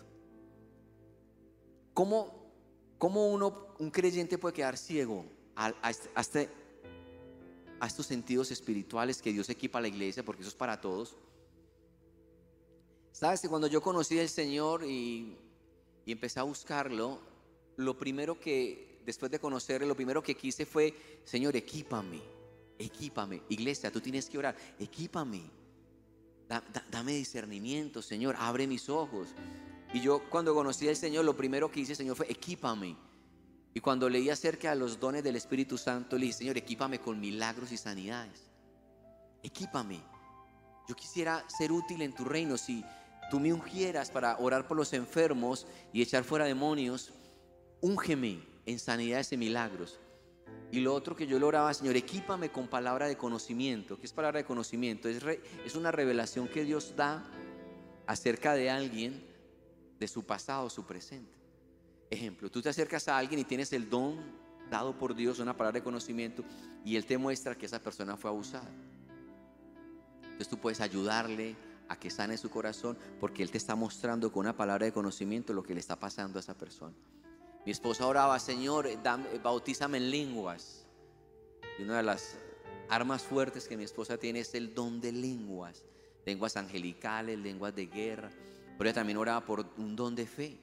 ¿Cómo, 1.93 2.51
cómo 2.97 3.31
uno, 3.31 3.67
un 3.79 3.91
creyente 3.91 4.37
puede 4.37 4.53
quedar 4.55 4.77
ciego 4.77 5.25
a, 5.55 5.69
este- 5.89 6.09
este- 6.19 6.49
a 7.79 7.87
estos 7.87 8.05
sentidos 8.05 8.51
espirituales 8.51 9.21
que 9.21 9.31
Dios 9.31 9.49
equipa 9.49 9.79
a 9.79 9.81
la 9.81 9.87
iglesia? 9.87 10.23
Porque 10.23 10.41
eso 10.41 10.49
es 10.49 10.55
para 10.55 10.81
todos. 10.81 11.15
Sabes 13.11 13.41
que 13.41 13.47
cuando 13.49 13.67
yo 13.67 13.81
conocí 13.81 14.19
al 14.19 14.27
Señor 14.27 14.83
y, 14.83 15.37
y 16.05 16.11
empecé 16.11 16.39
a 16.39 16.43
buscarlo, 16.43 17.19
lo 17.77 17.97
primero 17.97 18.39
que, 18.39 18.92
después 19.05 19.31
de 19.31 19.39
conocerle, 19.39 19.87
lo 19.87 19.95
primero 19.95 20.21
que 20.23 20.35
quise 20.35 20.65
fue, 20.65 21.21
Señor, 21.23 21.55
equípame, 21.55 22.21
equípame. 22.77 23.41
Iglesia, 23.49 23.91
tú 23.91 23.99
tienes 24.01 24.29
que 24.29 24.37
orar, 24.37 24.55
equípame. 24.79 25.41
Da- 26.47 26.63
da- 26.73 26.85
dame 26.91 27.13
discernimiento, 27.13 28.01
Señor, 28.01 28.35
abre 28.37 28.67
mis 28.67 28.89
ojos. 28.89 29.29
Y 29.93 30.01
yo 30.01 30.27
cuando 30.29 30.53
conocí 30.53 30.87
al 30.89 30.95
Señor, 30.95 31.23
lo 31.25 31.35
primero 31.37 31.71
que 31.71 31.81
hice, 31.81 31.95
Señor, 31.95 32.15
fue 32.15 32.31
equípame. 32.31 32.95
Y 33.75 33.79
cuando 33.79 34.07
leí 34.09 34.29
acerca 34.29 34.69
de 34.71 34.75
los 34.75 34.99
dones 34.99 35.23
del 35.23 35.35
Espíritu 35.35 35.77
Santo, 35.77 36.17
le 36.17 36.25
dije, 36.27 36.37
Señor, 36.39 36.57
equípame 36.57 36.99
con 36.99 37.19
milagros 37.19 37.71
y 37.71 37.77
sanidades. 37.77 38.51
Equípame. 39.41 39.99
Yo 40.87 40.95
quisiera 40.95 41.43
ser 41.49 41.71
útil 41.71 42.01
en 42.01 42.13
tu 42.13 42.23
reino. 42.23 42.57
Si 42.57 42.83
tú 43.31 43.39
me 43.39 43.51
ungieras 43.53 44.11
para 44.11 44.37
orar 44.37 44.67
por 44.67 44.77
los 44.77 44.93
enfermos 44.93 45.65
y 45.91 46.01
echar 46.01 46.23
fuera 46.23 46.45
demonios, 46.45 47.11
úngeme 47.81 48.41
en 48.65 48.79
sanidades 48.79 49.31
y 49.31 49.37
milagros. 49.37 49.99
Y 50.71 50.79
lo 50.79 50.93
otro 50.93 51.15
que 51.15 51.27
yo 51.27 51.37
le 51.37 51.45
oraba, 51.45 51.73
Señor, 51.73 51.95
equípame 51.95 52.49
con 52.49 52.67
palabra 52.67 53.07
de 53.07 53.15
conocimiento. 53.15 53.99
¿Qué 53.99 54.05
es 54.05 54.13
palabra 54.13 54.39
de 54.39 54.45
conocimiento? 54.45 55.07
Es, 55.07 55.23
es 55.65 55.75
una 55.75 55.91
revelación 55.91 56.47
que 56.47 56.63
Dios 56.63 56.95
da 56.95 57.23
acerca 58.07 58.53
de 58.55 58.69
alguien, 58.69 59.23
de 59.99 60.07
su 60.07 60.23
pasado, 60.23 60.69
su 60.69 60.85
presente. 60.85 61.31
Ejemplo, 62.09 62.49
tú 62.49 62.61
te 62.61 62.69
acercas 62.69 63.07
a 63.07 63.17
alguien 63.17 63.39
y 63.39 63.43
tienes 63.43 63.71
el 63.73 63.89
don 63.89 64.17
dado 64.69 64.97
por 64.97 65.15
Dios, 65.15 65.39
una 65.39 65.55
palabra 65.55 65.79
de 65.79 65.83
conocimiento, 65.83 66.43
y 66.83 66.95
Él 66.95 67.05
te 67.05 67.17
muestra 67.17 67.55
que 67.55 67.65
esa 67.65 67.79
persona 67.79 68.17
fue 68.17 68.31
abusada. 68.31 68.69
Entonces 70.23 70.47
tú 70.47 70.57
puedes 70.57 70.81
ayudarle 70.81 71.55
a 71.89 71.99
que 71.99 72.09
sane 72.09 72.37
su 72.37 72.49
corazón 72.49 72.97
porque 73.19 73.43
Él 73.43 73.51
te 73.51 73.57
está 73.59 73.75
mostrando 73.75 74.31
con 74.31 74.41
una 74.41 74.57
palabra 74.57 74.85
de 74.85 74.91
conocimiento 74.91 75.53
lo 75.53 75.63
que 75.63 75.75
le 75.75 75.79
está 75.79 75.99
pasando 75.99 76.39
a 76.39 76.41
esa 76.41 76.55
persona. 76.55 76.95
Mi 77.65 77.71
esposa 77.71 78.05
oraba, 78.07 78.37
Señor, 78.39 78.87
dame- 79.03 79.39
bautízame 79.39 79.97
en 79.97 80.11
lenguas. 80.11 80.85
Y 81.79 81.83
una 81.83 81.97
de 81.97 82.03
las 82.03 82.37
armas 82.89 83.23
fuertes 83.23 83.67
que 83.67 83.77
mi 83.77 83.83
esposa 83.83 84.17
tiene 84.17 84.39
es 84.39 84.53
el 84.53 84.73
don 84.73 84.99
de 84.99 85.11
lenguas, 85.11 85.83
lenguas 86.25 86.57
angelicales, 86.57 87.39
lenguas 87.39 87.75
de 87.75 87.87
guerra. 87.87 88.29
Pero 88.77 88.89
ella 88.89 88.93
también 88.95 89.17
oraba 89.17 89.45
por 89.45 89.65
un 89.77 89.95
don 89.95 90.15
de 90.15 90.25
fe. 90.25 90.57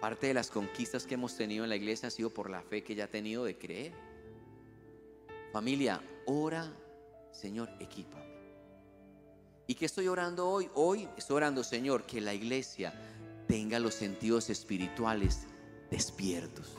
Parte 0.00 0.26
de 0.26 0.34
las 0.34 0.50
conquistas 0.50 1.06
que 1.06 1.14
hemos 1.14 1.36
tenido 1.36 1.64
en 1.64 1.70
la 1.70 1.76
iglesia 1.76 2.08
ha 2.08 2.10
sido 2.10 2.30
por 2.30 2.50
la 2.50 2.62
fe 2.62 2.82
que 2.82 2.94
ya 2.94 3.04
ha 3.04 3.08
tenido 3.08 3.44
de 3.44 3.56
creer. 3.56 3.92
Familia, 5.52 6.02
ora, 6.26 6.70
Señor, 7.32 7.70
equípame. 7.80 8.26
¿Y 9.68 9.74
qué 9.74 9.86
estoy 9.86 10.08
orando 10.08 10.48
hoy? 10.48 10.68
Hoy 10.74 11.08
estoy 11.16 11.36
orando, 11.36 11.64
Señor, 11.64 12.04
que 12.04 12.20
la 12.20 12.34
iglesia 12.34 12.92
tenga 13.48 13.78
los 13.78 13.94
sentidos 13.94 14.50
espirituales 14.50 15.46
despiertos. 15.90 16.72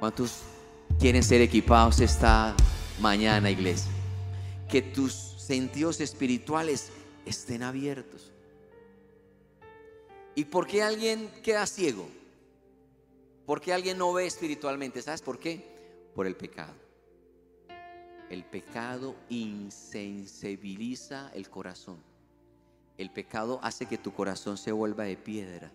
¿Cuántos 0.00 0.42
quieren 0.98 1.22
ser 1.22 1.40
equipados 1.40 2.00
esta 2.00 2.54
mañana, 3.00 3.50
iglesia? 3.50 3.90
Que 4.68 4.82
tus 4.82 5.12
sentidos 5.12 6.00
espirituales 6.00 6.90
estén 7.26 7.62
abiertos. 7.62 8.32
¿Y 10.34 10.46
por 10.46 10.66
qué 10.66 10.82
alguien 10.82 11.30
queda 11.42 11.66
ciego? 11.66 12.08
¿Por 13.46 13.60
qué 13.60 13.72
alguien 13.72 13.98
no 13.98 14.12
ve 14.12 14.26
espiritualmente? 14.26 15.02
¿Sabes 15.02 15.22
por 15.22 15.38
qué? 15.38 15.64
Por 16.14 16.26
el 16.26 16.34
pecado. 16.34 16.72
El 18.30 18.44
pecado 18.44 19.14
insensibiliza 19.28 21.30
el 21.34 21.50
corazón. 21.50 21.98
El 22.96 23.10
pecado 23.10 23.60
hace 23.62 23.86
que 23.86 23.98
tu 23.98 24.12
corazón 24.12 24.56
se 24.56 24.72
vuelva 24.72 25.04
de 25.04 25.16
piedra 25.16 25.70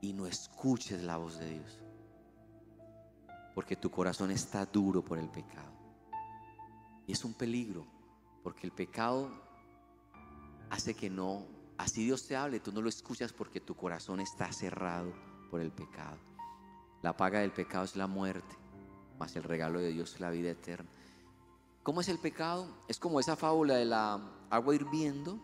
y 0.00 0.12
no 0.12 0.26
escuches 0.26 1.02
la 1.02 1.16
voz 1.16 1.38
de 1.38 1.50
Dios. 1.50 1.78
Porque 3.54 3.76
tu 3.76 3.90
corazón 3.90 4.30
está 4.30 4.64
duro 4.66 5.04
por 5.04 5.18
el 5.18 5.28
pecado. 5.28 5.72
Y 7.06 7.12
es 7.12 7.24
un 7.24 7.34
peligro, 7.34 7.86
porque 8.42 8.66
el 8.66 8.72
pecado 8.72 9.30
hace 10.70 10.94
que 10.94 11.10
no, 11.10 11.46
así 11.78 12.04
Dios 12.04 12.26
te 12.26 12.36
hable, 12.36 12.60
tú 12.60 12.72
no 12.72 12.82
lo 12.82 12.88
escuchas 12.88 13.32
porque 13.32 13.60
tu 13.60 13.74
corazón 13.74 14.20
está 14.20 14.52
cerrado 14.52 15.12
por 15.50 15.60
el 15.60 15.72
pecado. 15.72 16.18
La 17.02 17.16
paga 17.16 17.40
del 17.40 17.52
pecado 17.52 17.84
es 17.84 17.96
la 17.96 18.06
muerte, 18.06 18.56
mas 19.18 19.34
el 19.36 19.44
regalo 19.44 19.80
de 19.80 19.90
Dios 19.90 20.14
es 20.14 20.20
la 20.20 20.30
vida 20.30 20.50
eterna. 20.50 20.90
¿Cómo 21.82 22.00
es 22.00 22.08
el 22.08 22.18
pecado? 22.18 22.68
Es 22.86 22.98
como 22.98 23.20
esa 23.20 23.36
fábula 23.36 23.74
de 23.74 23.86
la 23.86 24.20
agua 24.50 24.74
hirviendo, 24.74 25.40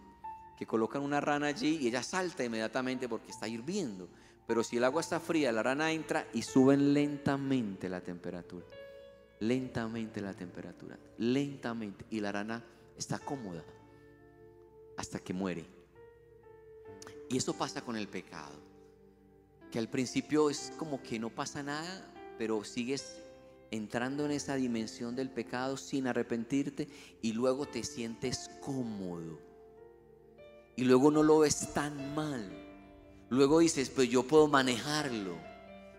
que 0.57 0.67
colocan 0.67 1.03
una 1.03 1.21
rana 1.21 1.47
allí 1.47 1.79
y 1.81 1.89
ella 1.89 2.03
salta 2.03 2.45
inmediatamente 2.45 3.09
porque 3.09 3.31
está 3.31 3.49
hirviendo. 3.49 4.09
Pero 4.47 4.63
si 4.63 4.77
el 4.77 4.85
agua 4.85 5.01
está 5.01 5.21
fría, 5.21 5.53
la 5.53 5.63
rana 5.63 5.93
entra 5.93 6.27
y 6.33 6.43
suben 6.43 6.93
lentamente 6.93 7.89
la 7.89 8.01
temperatura. 8.01 8.67
Lentamente 9.41 10.21
la 10.21 10.35
temperatura. 10.35 10.99
Lentamente. 11.19 12.05
Y 12.11 12.21
la 12.21 12.33
rana 12.33 12.63
está 12.97 13.19
cómoda 13.19 13.65
hasta 14.97 15.19
que 15.19 15.33
muere. 15.33 15.65
Y 17.29 17.39
eso 17.39 17.55
pasa 17.55 17.83
con 17.83 17.97
el 17.97 18.09
pecado. 18.09 18.55
Que 19.71 19.79
al 19.79 19.89
principio 19.89 20.51
es 20.51 20.73
como 20.77 21.03
que 21.03 21.19
no 21.19 21.31
pasa 21.31 21.63
nada, 21.63 22.13
pero 22.39 22.63
sigues 22.65 23.21
entrando 23.71 24.25
en 24.25 24.31
esa 24.31 24.55
dimensión 24.55 25.17
del 25.17 25.31
pecado 25.31 25.77
sin 25.77 26.07
arrepentirte 26.07 26.89
y 27.23 27.33
luego 27.33 27.67
te 27.67 27.83
sientes 27.83 28.51
cómodo. 28.61 29.41
Y 30.77 30.85
luego 30.85 31.11
no 31.11 31.23
lo 31.23 31.41
ves 31.41 31.73
tan 31.73 32.15
mal. 32.15 32.64
Luego 33.35 33.59
dices, 33.59 33.91
pues 33.91 34.09
yo 34.09 34.23
puedo 34.23 34.47
manejarlo. 34.47 35.37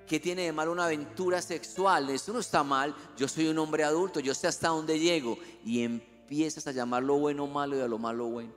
¿Qué 0.07 0.21
tiene 0.21 0.43
de 0.43 0.53
mal 0.53 0.69
una 0.69 0.85
aventura 0.85 1.41
sexual? 1.41 2.09
Eso 2.09 2.31
no 2.31 2.39
está 2.39 2.63
mal. 2.63 2.95
Yo 3.17 3.27
soy 3.27 3.47
un 3.47 3.57
hombre 3.57 3.83
adulto, 3.83 4.21
yo 4.21 4.33
sé 4.33 4.47
hasta 4.47 4.69
dónde 4.69 4.97
llego. 4.99 5.37
Y 5.65 5.83
empiezas 5.83 6.65
a 6.67 6.71
llamar 6.71 7.03
lo 7.03 7.17
bueno 7.17 7.45
malo 7.45 7.77
y 7.77 7.81
a 7.81 7.87
lo 7.87 7.97
malo 7.97 8.27
bueno. 8.27 8.53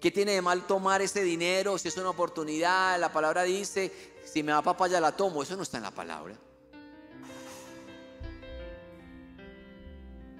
¿Qué 0.00 0.10
tiene 0.10 0.32
de 0.32 0.40
mal 0.40 0.66
tomar 0.66 1.02
ese 1.02 1.22
dinero? 1.22 1.76
Si 1.76 1.88
es 1.88 1.96
una 1.98 2.10
oportunidad, 2.10 2.98
la 2.98 3.12
palabra 3.12 3.42
dice, 3.42 3.92
si 4.24 4.42
me 4.42 4.52
da 4.52 4.62
papaya 4.62 4.98
la 4.98 5.12
tomo. 5.12 5.42
Eso 5.42 5.54
no 5.54 5.62
está 5.62 5.76
en 5.76 5.82
la 5.82 5.90
palabra. 5.90 6.36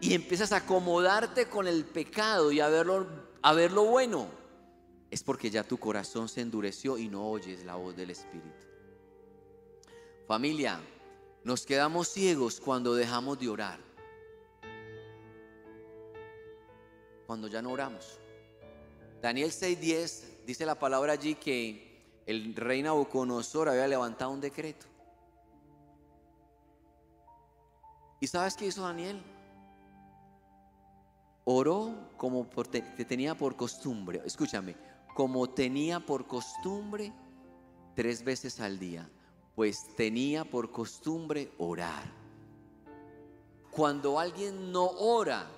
Y 0.00 0.14
empiezas 0.14 0.52
a 0.52 0.58
acomodarte 0.58 1.48
con 1.48 1.66
el 1.66 1.84
pecado 1.84 2.52
y 2.52 2.60
a 2.60 2.68
verlo, 2.68 3.06
a 3.42 3.52
ver 3.52 3.72
lo 3.72 3.84
bueno. 3.84 4.47
Es 5.10 5.22
porque 5.22 5.50
ya 5.50 5.64
tu 5.64 5.78
corazón 5.78 6.28
se 6.28 6.40
endureció 6.40 6.98
y 6.98 7.08
no 7.08 7.28
oyes 7.28 7.64
la 7.64 7.76
voz 7.76 7.96
del 7.96 8.10
Espíritu. 8.10 8.66
Familia, 10.26 10.80
nos 11.44 11.64
quedamos 11.64 12.08
ciegos 12.08 12.60
cuando 12.60 12.94
dejamos 12.94 13.38
de 13.38 13.48
orar. 13.48 13.80
Cuando 17.26 17.48
ya 17.48 17.62
no 17.62 17.72
oramos. 17.72 18.18
Daniel 19.22 19.50
6:10 19.50 20.44
dice 20.46 20.66
la 20.66 20.78
palabra 20.78 21.14
allí 21.14 21.34
que 21.34 22.22
el 22.26 22.54
rey 22.54 22.82
Nabucodonosor 22.82 23.70
había 23.70 23.88
levantado 23.88 24.30
un 24.30 24.40
decreto. 24.40 24.86
¿Y 28.20 28.26
sabes 28.26 28.54
qué 28.54 28.66
hizo 28.66 28.82
Daniel? 28.82 29.22
Oró 31.44 32.10
como 32.18 32.44
te, 32.70 32.82
tenía 32.82 33.34
por 33.34 33.56
costumbre, 33.56 34.20
escúchame, 34.26 34.76
como 35.18 35.50
tenía 35.50 35.98
por 35.98 36.28
costumbre 36.28 37.12
tres 37.96 38.22
veces 38.22 38.60
al 38.60 38.78
día, 38.78 39.10
pues 39.56 39.88
tenía 39.96 40.44
por 40.44 40.70
costumbre 40.70 41.50
orar. 41.58 42.04
Cuando 43.72 44.20
alguien 44.20 44.70
no 44.70 44.84
ora, 44.86 45.50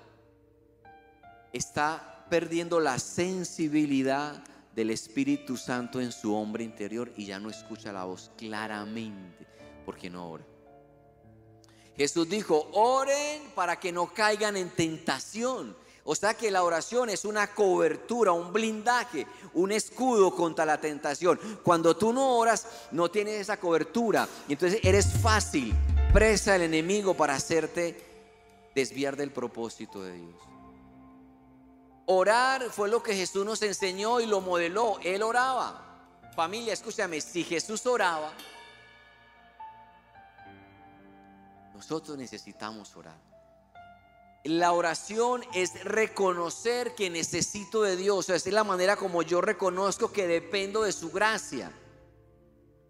está 1.52 2.24
perdiendo 2.30 2.80
la 2.80 2.98
sensibilidad 2.98 4.42
del 4.74 4.88
Espíritu 4.88 5.58
Santo 5.58 6.00
en 6.00 6.10
su 6.10 6.34
hombre 6.34 6.64
interior 6.64 7.12
y 7.18 7.26
ya 7.26 7.38
no 7.38 7.50
escucha 7.50 7.92
la 7.92 8.04
voz 8.04 8.30
claramente 8.38 9.46
porque 9.84 10.08
no 10.08 10.30
ora. 10.30 10.46
Jesús 11.98 12.26
dijo, 12.30 12.66
oren 12.72 13.42
para 13.54 13.78
que 13.78 13.92
no 13.92 14.14
caigan 14.14 14.56
en 14.56 14.70
tentación. 14.70 15.76
O 16.04 16.14
sea 16.14 16.34
que 16.34 16.50
la 16.50 16.62
oración 16.62 17.10
es 17.10 17.24
una 17.24 17.54
cobertura, 17.54 18.32
un 18.32 18.52
blindaje, 18.52 19.26
un 19.54 19.70
escudo 19.70 20.34
contra 20.34 20.64
la 20.64 20.80
tentación. 20.80 21.38
Cuando 21.62 21.96
tú 21.96 22.12
no 22.12 22.36
oras, 22.36 22.66
no 22.90 23.10
tienes 23.10 23.40
esa 23.40 23.58
cobertura. 23.58 24.26
Y 24.48 24.54
entonces 24.54 24.80
eres 24.82 25.12
fácil, 25.20 25.74
presa 26.12 26.52
del 26.52 26.62
enemigo 26.62 27.14
para 27.14 27.34
hacerte 27.34 28.10
desviar 28.74 29.16
del 29.16 29.30
propósito 29.30 30.02
de 30.02 30.14
Dios. 30.14 30.36
Orar 32.06 32.70
fue 32.70 32.88
lo 32.88 33.02
que 33.02 33.14
Jesús 33.14 33.44
nos 33.44 33.62
enseñó 33.62 34.20
y 34.20 34.26
lo 34.26 34.40
modeló. 34.40 34.98
Él 35.02 35.22
oraba. 35.22 35.86
Familia, 36.34 36.72
escúchame, 36.72 37.20
si 37.20 37.44
Jesús 37.44 37.84
oraba, 37.86 38.32
nosotros 41.74 42.16
necesitamos 42.16 42.96
orar. 42.96 43.29
La 44.44 44.72
oración 44.72 45.44
es 45.54 45.84
reconocer 45.84 46.94
que 46.94 47.10
necesito 47.10 47.82
de 47.82 47.96
Dios. 47.96 48.18
O 48.18 48.22
sea, 48.22 48.36
es 48.36 48.46
la 48.46 48.64
manera 48.64 48.96
como 48.96 49.22
yo 49.22 49.40
reconozco 49.40 50.12
que 50.12 50.26
dependo 50.26 50.82
de 50.82 50.92
su 50.92 51.10
gracia. 51.10 51.72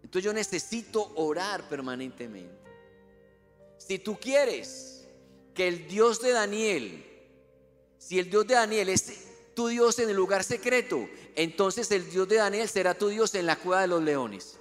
Entonces 0.01 0.23
yo 0.23 0.33
necesito 0.33 1.11
orar 1.15 1.67
permanentemente. 1.67 2.61
Si 3.77 3.99
tú 3.99 4.17
quieres 4.19 5.07
que 5.53 5.67
el 5.67 5.87
Dios 5.87 6.21
de 6.21 6.31
Daniel, 6.31 7.05
si 7.97 8.19
el 8.19 8.29
Dios 8.29 8.47
de 8.47 8.55
Daniel 8.55 8.89
es 8.89 9.53
tu 9.53 9.67
Dios 9.67 9.99
en 9.99 10.09
el 10.09 10.15
lugar 10.15 10.43
secreto, 10.43 11.09
entonces 11.35 11.91
el 11.91 12.09
Dios 12.09 12.27
de 12.27 12.37
Daniel 12.37 12.69
será 12.69 12.93
tu 12.93 13.09
Dios 13.09 13.35
en 13.35 13.45
la 13.45 13.57
cueva 13.57 13.81
de 13.81 13.87
los 13.87 14.01
leones. 14.01 14.57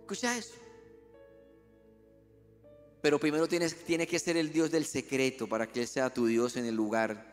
Escucha 0.00 0.36
eso. 0.36 0.61
Pero 3.02 3.18
primero 3.18 3.48
tienes, 3.48 3.84
tiene 3.84 4.06
que 4.06 4.18
ser 4.20 4.36
el 4.36 4.52
Dios 4.52 4.70
del 4.70 4.86
secreto 4.86 5.48
para 5.48 5.66
que 5.66 5.80
Él 5.82 5.88
sea 5.88 6.08
tu 6.08 6.26
Dios 6.26 6.56
en 6.56 6.64
el 6.64 6.76
lugar 6.76 7.32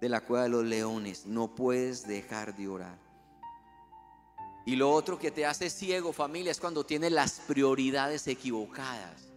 de 0.00 0.08
la 0.08 0.20
cueva 0.20 0.42
de 0.42 0.48
los 0.50 0.64
leones. 0.64 1.24
No 1.24 1.54
puedes 1.54 2.06
dejar 2.06 2.56
de 2.56 2.68
orar. 2.68 2.98
Y 4.66 4.76
lo 4.76 4.90
otro 4.90 5.18
que 5.18 5.30
te 5.30 5.46
hace 5.46 5.70
ciego, 5.70 6.12
familia, 6.12 6.50
es 6.50 6.60
cuando 6.60 6.84
tienes 6.84 7.12
las 7.12 7.40
prioridades 7.46 8.26
equivocadas. 8.26 9.28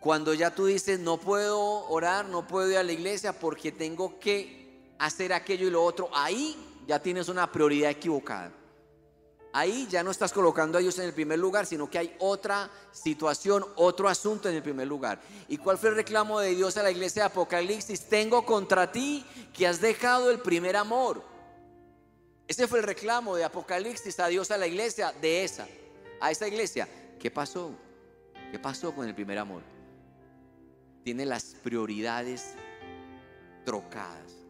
Cuando 0.00 0.34
ya 0.34 0.54
tú 0.54 0.66
dices, 0.66 1.00
no 1.00 1.18
puedo 1.18 1.88
orar, 1.88 2.26
no 2.26 2.46
puedo 2.46 2.70
ir 2.70 2.76
a 2.76 2.82
la 2.82 2.92
iglesia 2.92 3.32
porque 3.32 3.72
tengo 3.72 4.20
que 4.20 4.94
hacer 4.98 5.32
aquello 5.32 5.66
y 5.66 5.70
lo 5.70 5.82
otro, 5.82 6.10
ahí 6.12 6.56
ya 6.86 7.00
tienes 7.00 7.28
una 7.28 7.50
prioridad 7.50 7.90
equivocada. 7.90 8.52
Ahí 9.54 9.86
ya 9.90 10.02
no 10.02 10.10
estás 10.10 10.32
colocando 10.32 10.78
a 10.78 10.80
Dios 10.80 10.98
en 10.98 11.04
el 11.04 11.12
primer 11.12 11.38
lugar, 11.38 11.66
sino 11.66 11.90
que 11.90 11.98
hay 11.98 12.16
otra 12.20 12.70
situación, 12.90 13.64
otro 13.76 14.08
asunto 14.08 14.48
en 14.48 14.54
el 14.54 14.62
primer 14.62 14.88
lugar. 14.88 15.20
¿Y 15.46 15.58
cuál 15.58 15.76
fue 15.76 15.90
el 15.90 15.96
reclamo 15.96 16.40
de 16.40 16.54
Dios 16.54 16.78
a 16.78 16.82
la 16.82 16.90
iglesia 16.90 17.24
de 17.24 17.26
Apocalipsis? 17.26 18.08
Tengo 18.08 18.46
contra 18.46 18.90
ti 18.90 19.26
que 19.52 19.66
has 19.66 19.80
dejado 19.80 20.30
el 20.30 20.40
primer 20.40 20.74
amor. 20.74 21.22
Ese 22.48 22.66
fue 22.66 22.78
el 22.78 22.86
reclamo 22.86 23.36
de 23.36 23.44
Apocalipsis 23.44 24.18
a 24.20 24.28
Dios 24.28 24.50
a 24.50 24.56
la 24.56 24.66
iglesia 24.66 25.12
de 25.20 25.44
esa, 25.44 25.68
a 26.20 26.30
esa 26.30 26.48
iglesia. 26.48 26.88
¿Qué 27.20 27.30
pasó? 27.30 27.72
¿Qué 28.50 28.58
pasó 28.58 28.94
con 28.94 29.06
el 29.06 29.14
primer 29.14 29.38
amor? 29.38 29.62
Tiene 31.04 31.26
las 31.26 31.44
prioridades 31.62 32.54
trocadas. 33.64 34.41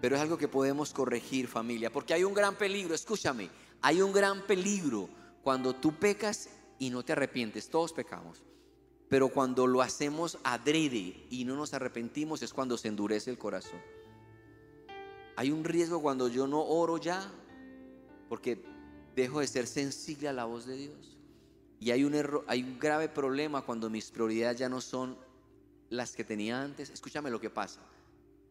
Pero 0.00 0.16
es 0.16 0.22
algo 0.22 0.38
que 0.38 0.48
podemos 0.48 0.92
corregir 0.92 1.48
familia, 1.48 1.90
porque 1.90 2.14
hay 2.14 2.24
un 2.24 2.34
gran 2.34 2.56
peligro, 2.56 2.94
escúchame, 2.94 3.50
hay 3.82 4.00
un 4.00 4.12
gran 4.12 4.46
peligro 4.46 5.08
cuando 5.42 5.74
tú 5.74 5.94
pecas 5.94 6.48
y 6.78 6.90
no 6.90 7.04
te 7.04 7.12
arrepientes, 7.12 7.68
todos 7.68 7.92
pecamos. 7.92 8.42
Pero 9.08 9.30
cuando 9.30 9.66
lo 9.66 9.80
hacemos 9.80 10.38
adrede 10.44 11.26
y 11.30 11.44
no 11.44 11.56
nos 11.56 11.72
arrepentimos 11.74 12.42
es 12.42 12.52
cuando 12.52 12.76
se 12.76 12.88
endurece 12.88 13.30
el 13.30 13.38
corazón. 13.38 13.80
Hay 15.36 15.50
un 15.50 15.64
riesgo 15.64 16.02
cuando 16.02 16.28
yo 16.28 16.46
no 16.46 16.62
oro 16.62 16.98
ya, 16.98 17.30
porque 18.28 18.62
dejo 19.16 19.40
de 19.40 19.46
ser 19.46 19.66
sensible 19.66 20.28
a 20.28 20.32
la 20.32 20.44
voz 20.44 20.66
de 20.66 20.76
Dios. 20.76 21.16
Y 21.80 21.92
hay 21.92 22.04
un, 22.04 22.14
error, 22.14 22.44
hay 22.48 22.62
un 22.62 22.78
grave 22.78 23.08
problema 23.08 23.62
cuando 23.62 23.88
mis 23.88 24.10
prioridades 24.10 24.58
ya 24.58 24.68
no 24.68 24.80
son 24.80 25.16
las 25.90 26.14
que 26.14 26.24
tenía 26.24 26.60
antes. 26.60 26.90
Escúchame 26.90 27.30
lo 27.30 27.40
que 27.40 27.50
pasa. 27.50 27.80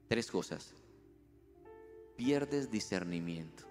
Tres 0.07 0.31
cosas. 0.31 0.73
Pierdes 2.17 2.69
discernimiento. 2.69 3.63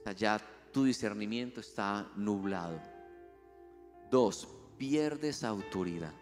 O 0.00 0.04
sea, 0.04 0.12
ya 0.12 0.40
tu 0.70 0.84
discernimiento 0.84 1.60
está 1.60 2.10
nublado. 2.14 2.80
Dos, 4.10 4.46
pierdes 4.76 5.42
autoridad. 5.42 6.12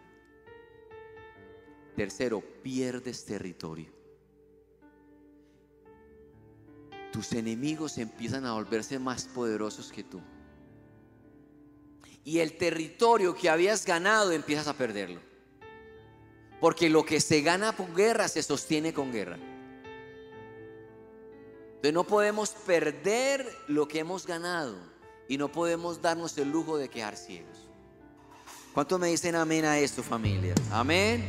Tercero, 1.95 2.41
pierdes 2.63 3.25
territorio. 3.25 3.91
Tus 7.11 7.33
enemigos 7.33 7.97
empiezan 7.99 8.45
a 8.45 8.53
volverse 8.53 8.97
más 8.97 9.25
poderosos 9.25 9.91
que 9.91 10.03
tú. 10.03 10.21
Y 12.23 12.39
el 12.39 12.57
territorio 12.57 13.35
que 13.35 13.49
habías 13.49 13.85
ganado 13.85 14.31
empiezas 14.31 14.67
a 14.67 14.77
perderlo. 14.77 15.19
Porque 16.61 16.89
lo 16.89 17.05
que 17.05 17.19
se 17.19 17.41
gana 17.41 17.75
con 17.75 17.93
guerra 17.93 18.27
se 18.27 18.41
sostiene 18.41 18.93
con 18.93 19.11
guerra. 19.11 19.37
Entonces 21.83 21.95
no 21.95 22.05
podemos 22.05 22.51
perder 22.51 23.45
lo 23.67 23.89
que 23.89 23.99
hemos 23.99 24.25
ganado 24.25 24.73
y 25.27 25.37
no 25.37 25.51
podemos 25.51 26.01
darnos 26.01 26.37
el 26.37 26.49
lujo 26.49 26.77
de 26.77 26.87
quedar 26.87 27.17
ciegos. 27.17 27.57
¿Cuántos 28.73 28.97
me 29.01 29.07
dicen 29.07 29.35
amén 29.35 29.65
a 29.65 29.77
esto, 29.77 30.01
familia? 30.01 30.55
Amén. 30.71 31.27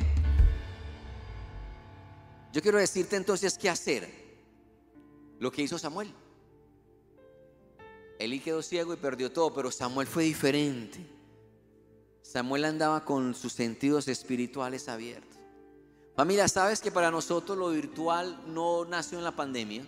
Yo 2.52 2.62
quiero 2.62 2.78
decirte 2.78 3.16
entonces 3.16 3.58
qué 3.58 3.68
hacer. 3.68 4.08
Lo 5.40 5.50
que 5.50 5.62
hizo 5.62 5.76
Samuel. 5.76 6.14
Elí 8.20 8.38
quedó 8.38 8.62
ciego 8.62 8.94
y 8.94 8.96
perdió 8.96 9.32
todo, 9.32 9.52
pero 9.52 9.72
Samuel 9.72 10.06
fue 10.06 10.22
diferente. 10.22 11.04
Samuel 12.22 12.66
andaba 12.66 13.04
con 13.04 13.34
sus 13.34 13.54
sentidos 13.54 14.06
espirituales 14.06 14.88
abiertos. 14.88 15.36
Familia, 16.14 16.46
¿sabes 16.46 16.80
que 16.80 16.92
para 16.92 17.10
nosotros 17.10 17.58
lo 17.58 17.70
virtual 17.70 18.40
no 18.46 18.84
nació 18.84 19.18
en 19.18 19.24
la 19.24 19.34
pandemia? 19.34 19.84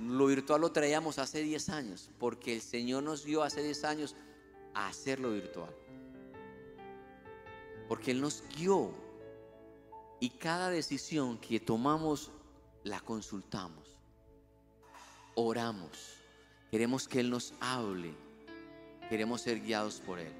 Lo 0.00 0.26
virtual 0.26 0.62
lo 0.62 0.72
traíamos 0.72 1.18
hace 1.18 1.42
10 1.42 1.68
años, 1.68 2.10
porque 2.18 2.54
el 2.54 2.62
Señor 2.62 3.02
nos 3.02 3.24
dio 3.24 3.42
hace 3.42 3.62
10 3.62 3.84
años 3.84 4.16
a 4.74 4.88
hacerlo 4.88 5.30
virtual. 5.32 5.74
Porque 7.88 8.12
Él 8.12 8.20
nos 8.20 8.42
guió 8.56 8.92
y 10.20 10.30
cada 10.30 10.70
decisión 10.70 11.38
que 11.38 11.60
tomamos 11.60 12.30
la 12.84 13.00
consultamos, 13.00 13.98
oramos, 15.34 16.16
queremos 16.70 17.06
que 17.08 17.20
Él 17.20 17.30
nos 17.30 17.52
hable, 17.60 18.14
queremos 19.08 19.42
ser 19.42 19.60
guiados 19.60 20.00
por 20.00 20.18
Él, 20.18 20.32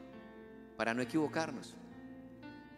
para 0.77 0.95
no 0.95 1.03
equivocarnos. 1.03 1.75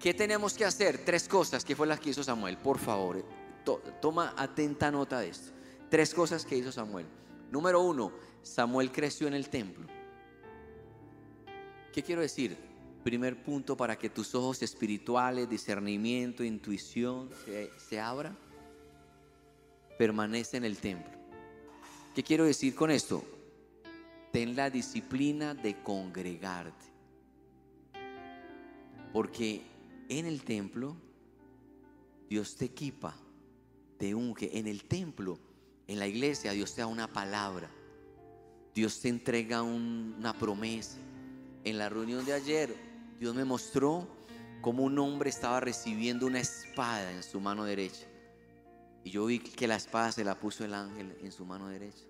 ¿Qué 0.01 0.15
tenemos 0.15 0.55
que 0.55 0.65
hacer? 0.65 1.05
Tres 1.05 1.29
cosas 1.29 1.65
que 1.65 1.77
fue 1.77 1.87
las 1.87 2.01
que 2.01 2.11
hizo 2.11 2.25
Samuel, 2.25 2.57
por 2.59 2.79
favor, 2.79 3.19
eh, 3.19 3.25
to- 3.65 3.81
toma 4.01 4.35
atenta 4.37 4.91
nota 4.91 5.21
de 5.21 5.29
esto. 5.29 5.53
Tres 5.93 6.15
cosas 6.15 6.47
que 6.47 6.57
hizo 6.57 6.73
Samuel. 6.73 7.05
Número 7.51 7.83
uno, 7.83 8.13
Samuel 8.41 8.91
creció 8.91 9.29
en 9.29 9.35
el 9.35 9.51
templo. 9.51 9.87
¿Qué 11.93 12.03
quiero 12.03 12.23
decir? 12.23 12.57
Primer 13.05 13.43
punto 13.43 13.77
para 13.77 13.99
que 13.99 14.09
tus 14.09 14.35
ojos 14.35 14.63
espirituales, 14.63 15.51
discernimiento, 15.51 16.45
intuición 16.45 17.29
se, 17.45 17.71
se 17.79 18.01
abran. 18.01 18.39
Permanece 19.99 20.57
en 20.57 20.65
el 20.65 20.79
templo. 20.79 21.13
¿Qué 22.15 22.23
quiero 22.23 22.47
decir 22.47 22.75
con 22.75 22.91
esto? 22.91 23.23
Ten 24.33 24.57
la 24.57 24.71
disciplina 24.71 25.53
de 25.53 25.83
congregarte. 25.83 26.87
Porque 29.13 29.61
en 30.09 30.25
el 30.25 30.43
templo 30.43 30.97
Dios 32.31 32.57
te 32.57 32.65
equipa, 32.65 33.15
te 33.99 34.15
unge. 34.15 34.59
En 34.59 34.67
el 34.67 34.85
templo, 34.85 35.52
en 35.93 35.99
la 35.99 36.07
iglesia, 36.07 36.53
Dios 36.53 36.75
te 36.75 36.81
da 36.81 36.87
una 36.87 37.13
palabra. 37.13 37.71
Dios 38.75 39.01
te 39.01 39.09
entrega 39.09 39.63
un- 39.63 40.15
una 40.19 40.33
promesa. 40.33 40.97
En 41.65 41.79
la 41.79 41.89
reunión 41.89 42.25
de 42.25 42.33
ayer, 42.33 42.75
Dios 43.21 43.35
me 43.35 43.45
mostró 43.45 44.09
cómo 44.61 44.85
un 44.85 44.99
hombre 44.99 45.31
estaba 45.31 45.61
recibiendo 45.61 46.27
una 46.27 46.41
espada 46.41 47.13
en 47.13 47.23
su 47.23 47.41
mano 47.41 47.65
derecha. 47.65 48.07
Y 49.05 49.11
yo 49.11 49.27
vi 49.27 49.41
que 49.41 49.67
la 49.67 49.77
espada 49.77 50.13
se 50.13 50.25
la 50.25 50.39
puso 50.39 50.65
el 50.65 50.75
ángel 50.75 51.17
en 51.21 51.33
su 51.33 51.45
mano 51.45 51.69
derecha. 51.69 52.05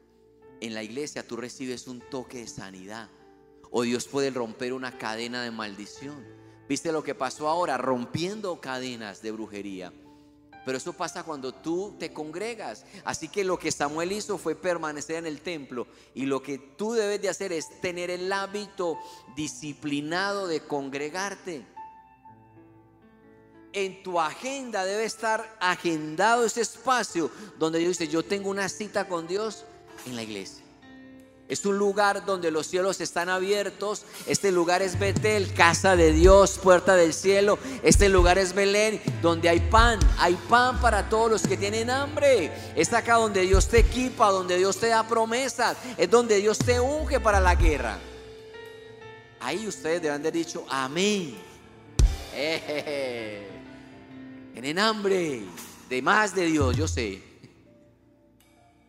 En 0.60 0.74
la 0.74 0.82
iglesia 0.82 1.26
tú 1.26 1.36
recibes 1.36 1.88
un 1.88 2.00
toque 2.00 2.38
de 2.38 2.46
sanidad. 2.46 3.08
O 3.70 3.82
Dios 3.82 4.06
puede 4.06 4.30
romper 4.30 4.72
una 4.74 4.96
cadena 4.98 5.42
de 5.42 5.50
maldición. 5.50 6.22
¿Viste 6.68 6.92
lo 6.92 7.02
que 7.02 7.14
pasó 7.14 7.48
ahora? 7.48 7.78
Rompiendo 7.78 8.60
cadenas 8.60 9.22
de 9.22 9.32
brujería. 9.32 9.92
Pero 10.64 10.78
eso 10.78 10.92
pasa 10.92 11.24
cuando 11.24 11.52
tú 11.52 11.96
te 11.98 12.12
congregas. 12.12 12.84
Así 13.04 13.28
que 13.28 13.44
lo 13.44 13.58
que 13.58 13.72
Samuel 13.72 14.12
hizo 14.12 14.38
fue 14.38 14.54
permanecer 14.54 15.16
en 15.16 15.26
el 15.26 15.40
templo. 15.40 15.86
Y 16.14 16.26
lo 16.26 16.42
que 16.42 16.58
tú 16.58 16.92
debes 16.92 17.20
de 17.20 17.28
hacer 17.28 17.52
es 17.52 17.80
tener 17.80 18.10
el 18.10 18.32
hábito 18.32 18.98
disciplinado 19.34 20.46
de 20.46 20.60
congregarte. 20.60 21.66
En 23.72 24.02
tu 24.02 24.20
agenda 24.20 24.84
debe 24.84 25.04
estar 25.04 25.56
agendado 25.58 26.44
ese 26.44 26.60
espacio 26.60 27.30
donde 27.58 27.78
Dios 27.78 27.98
dice, 27.98 28.12
yo 28.12 28.22
tengo 28.22 28.50
una 28.50 28.68
cita 28.68 29.08
con 29.08 29.26
Dios 29.26 29.64
en 30.06 30.14
la 30.14 30.22
iglesia. 30.22 30.61
Es 31.52 31.66
un 31.66 31.76
lugar 31.76 32.24
donde 32.24 32.50
los 32.50 32.66
cielos 32.66 33.02
están 33.02 33.28
abiertos. 33.28 34.06
Este 34.26 34.50
lugar 34.50 34.80
es 34.80 34.98
Betel, 34.98 35.52
casa 35.52 35.96
de 35.96 36.14
Dios, 36.14 36.58
puerta 36.58 36.96
del 36.96 37.12
cielo. 37.12 37.58
Este 37.82 38.08
lugar 38.08 38.38
es 38.38 38.54
Belén, 38.54 39.02
donde 39.20 39.50
hay 39.50 39.60
pan. 39.60 39.98
Hay 40.16 40.32
pan 40.48 40.80
para 40.80 41.10
todos 41.10 41.30
los 41.30 41.42
que 41.42 41.58
tienen 41.58 41.90
hambre. 41.90 42.50
Es 42.74 42.90
acá 42.94 43.16
donde 43.16 43.42
Dios 43.42 43.68
te 43.68 43.80
equipa, 43.80 44.30
donde 44.30 44.56
Dios 44.56 44.78
te 44.78 44.86
da 44.86 45.06
promesas. 45.06 45.76
Es 45.98 46.08
donde 46.08 46.38
Dios 46.38 46.56
te 46.56 46.80
unge 46.80 47.20
para 47.20 47.38
la 47.38 47.54
guerra. 47.54 47.98
Ahí 49.38 49.68
ustedes 49.68 50.00
deben 50.00 50.22
haber 50.22 50.32
dicho 50.32 50.64
amén. 50.70 51.36
Ejeje. 52.34 53.46
Tienen 54.54 54.78
hambre 54.78 55.42
de 55.86 56.00
más 56.00 56.34
de 56.34 56.46
Dios, 56.46 56.74
yo 56.74 56.88
sé. 56.88 57.22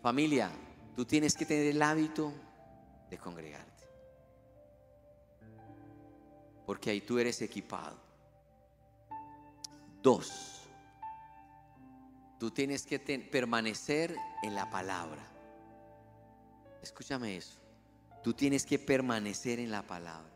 Familia, 0.02 0.50
tú 0.96 1.04
tienes 1.04 1.36
que 1.36 1.46
tener 1.46 1.66
el 1.66 1.82
hábito 1.82 2.32
de 3.14 3.20
congregarte. 3.20 3.84
Porque 6.66 6.90
ahí 6.90 7.02
tú 7.02 7.20
eres 7.20 7.42
equipado. 7.42 7.98
Dos, 10.02 10.62
tú 12.40 12.52
tienes 12.52 12.86
que 12.86 13.00
permanecer 13.00 14.16
en 14.42 14.56
la 14.56 14.70
palabra. 14.70 15.26
Escúchame 16.82 17.38
eso. 17.38 17.60
Tú 18.24 18.34
tienes 18.34 18.66
que 18.66 18.80
permanecer 18.80 19.60
en 19.60 19.72
la 19.72 19.84
palabra. 19.84 20.33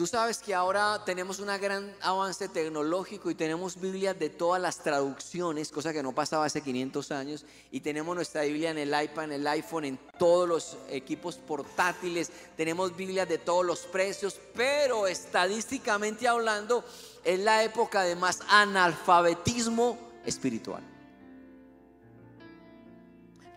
Tú 0.00 0.06
sabes 0.06 0.38
que 0.38 0.54
ahora 0.54 1.04
tenemos 1.04 1.40
un 1.40 1.48
gran 1.48 1.94
avance 2.00 2.48
tecnológico 2.48 3.30
y 3.30 3.34
tenemos 3.34 3.78
Biblias 3.78 4.18
de 4.18 4.30
todas 4.30 4.58
las 4.58 4.78
traducciones, 4.78 5.70
cosa 5.70 5.92
que 5.92 6.02
no 6.02 6.14
pasaba 6.14 6.46
hace 6.46 6.62
500 6.62 7.10
años, 7.10 7.44
y 7.70 7.80
tenemos 7.80 8.16
nuestra 8.16 8.40
Biblia 8.44 8.70
en 8.70 8.78
el 8.78 8.88
iPad, 8.88 9.24
en 9.24 9.32
el 9.32 9.46
iPhone, 9.46 9.84
en 9.84 9.98
todos 10.18 10.48
los 10.48 10.78
equipos 10.88 11.36
portátiles, 11.36 12.32
tenemos 12.56 12.96
Biblias 12.96 13.28
de 13.28 13.36
todos 13.36 13.62
los 13.62 13.80
precios, 13.80 14.40
pero 14.54 15.06
estadísticamente 15.06 16.26
hablando 16.26 16.82
es 17.22 17.38
la 17.38 17.62
época 17.62 18.00
de 18.00 18.16
más 18.16 18.40
analfabetismo 18.48 19.98
espiritual. 20.24 20.82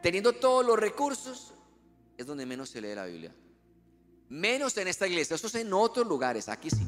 Teniendo 0.02 0.34
todos 0.34 0.66
los 0.66 0.78
recursos, 0.78 1.54
es 2.18 2.26
donde 2.26 2.46
menos 2.46 2.68
se 2.68 2.82
lee 2.82 2.96
la 2.96 3.06
Biblia. 3.06 3.34
Menos 4.30 4.76
en 4.78 4.88
esta 4.88 5.08
iglesia, 5.08 5.36
eso 5.36 5.48
es 5.48 5.56
en 5.56 5.74
otros 5.74 6.08
lugares, 6.08 6.50
aquí 6.50 6.70
sí. 6.70 6.88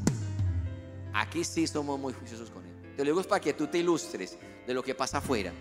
Aquí 1.13 1.43
sí 1.43 1.67
somos 1.67 1.99
muy 1.99 2.13
juiciosos 2.13 2.49
con 2.49 2.65
él. 2.65 2.95
Te 2.95 3.03
lo 3.03 3.11
digo 3.11 3.23
para 3.27 3.41
que 3.41 3.53
tú 3.53 3.67
te 3.67 3.77
ilustres 3.77 4.37
de 4.65 4.73
lo 4.73 4.83
que 4.83 4.95
pasa 4.95 5.19
afuera. 5.19 5.53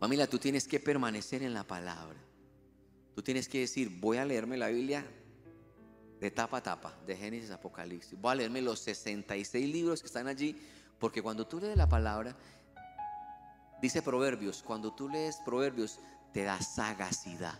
Familia, 0.00 0.28
tú 0.28 0.38
tienes 0.38 0.66
que 0.66 0.80
permanecer 0.80 1.42
en 1.42 1.54
la 1.54 1.64
palabra. 1.64 2.18
Tú 3.14 3.22
tienes 3.22 3.48
que 3.48 3.60
decir, 3.60 3.88
voy 4.00 4.16
a 4.16 4.24
leerme 4.24 4.56
la 4.56 4.68
Biblia 4.68 5.06
de 6.20 6.30
tapa 6.30 6.58
a 6.58 6.62
tapa, 6.62 6.94
de 7.06 7.16
Génesis 7.16 7.50
a 7.50 7.54
Apocalipsis. 7.54 8.20
Voy 8.20 8.32
a 8.32 8.34
leerme 8.36 8.62
los 8.62 8.80
66 8.80 9.72
libros 9.72 10.00
que 10.00 10.06
están 10.06 10.28
allí, 10.28 10.60
Porque 10.98 11.20
cuando 11.20 11.46
tú 11.46 11.58
lees 11.60 11.76
la 11.76 11.88
palabra, 11.88 12.36
dice 13.80 14.02
Proverbios, 14.02 14.62
cuando 14.62 14.92
tú 14.92 15.08
lees 15.08 15.36
Proverbios, 15.44 15.98
te 16.32 16.44
da 16.44 16.60
sagacidad. 16.62 17.58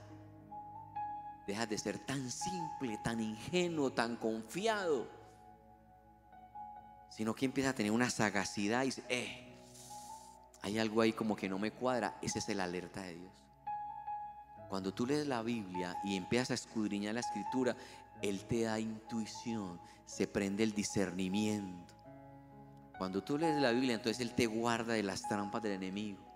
Dejas 1.46 1.68
de 1.68 1.78
ser 1.78 1.98
tan 1.98 2.30
simple, 2.30 2.98
tan 3.02 3.20
ingenuo, 3.20 3.92
tan 3.92 4.16
confiado. 4.16 5.08
Sino 7.10 7.34
que 7.34 7.44
empieza 7.44 7.70
a 7.70 7.74
tener 7.74 7.92
una 7.92 8.10
sagacidad 8.10 8.82
y 8.82 8.86
dice, 8.86 9.04
eh, 9.08 9.52
hay 10.62 10.78
algo 10.78 11.00
ahí 11.00 11.12
como 11.12 11.36
que 11.36 11.48
no 11.48 11.58
me 11.58 11.72
cuadra. 11.72 12.16
Ese 12.22 12.38
es 12.38 12.48
el 12.48 12.60
alerta 12.60 13.02
de 13.02 13.14
Dios. 13.14 13.32
Cuando 14.68 14.94
tú 14.94 15.04
lees 15.04 15.26
la 15.26 15.42
Biblia 15.42 15.98
y 16.02 16.16
empiezas 16.16 16.52
a 16.52 16.54
escudriñar 16.54 17.14
la 17.14 17.20
escritura, 17.20 17.76
Él 18.22 18.44
te 18.46 18.62
da 18.62 18.80
intuición, 18.80 19.78
se 20.06 20.26
prende 20.26 20.62
el 20.62 20.72
discernimiento. 20.72 21.92
Cuando 22.96 23.22
tú 23.22 23.36
lees 23.36 23.60
la 23.60 23.72
Biblia, 23.72 23.96
entonces 23.96 24.20
Él 24.20 24.34
te 24.34 24.46
guarda 24.46 24.94
de 24.94 25.02
las 25.02 25.22
trampas 25.22 25.62
del 25.62 25.72
enemigo. 25.72 26.31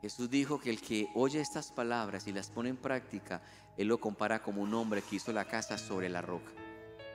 Jesús 0.00 0.30
dijo 0.30 0.60
que 0.60 0.70
el 0.70 0.80
que 0.80 1.10
oye 1.14 1.40
estas 1.40 1.72
palabras 1.72 2.26
y 2.26 2.32
las 2.32 2.50
pone 2.50 2.68
en 2.68 2.76
práctica, 2.76 3.42
Él 3.76 3.88
lo 3.88 3.98
compara 3.98 4.40
como 4.40 4.62
un 4.62 4.72
hombre 4.74 5.02
que 5.02 5.16
hizo 5.16 5.32
la 5.32 5.44
casa 5.44 5.76
sobre 5.76 6.08
la 6.08 6.22
roca. 6.22 6.52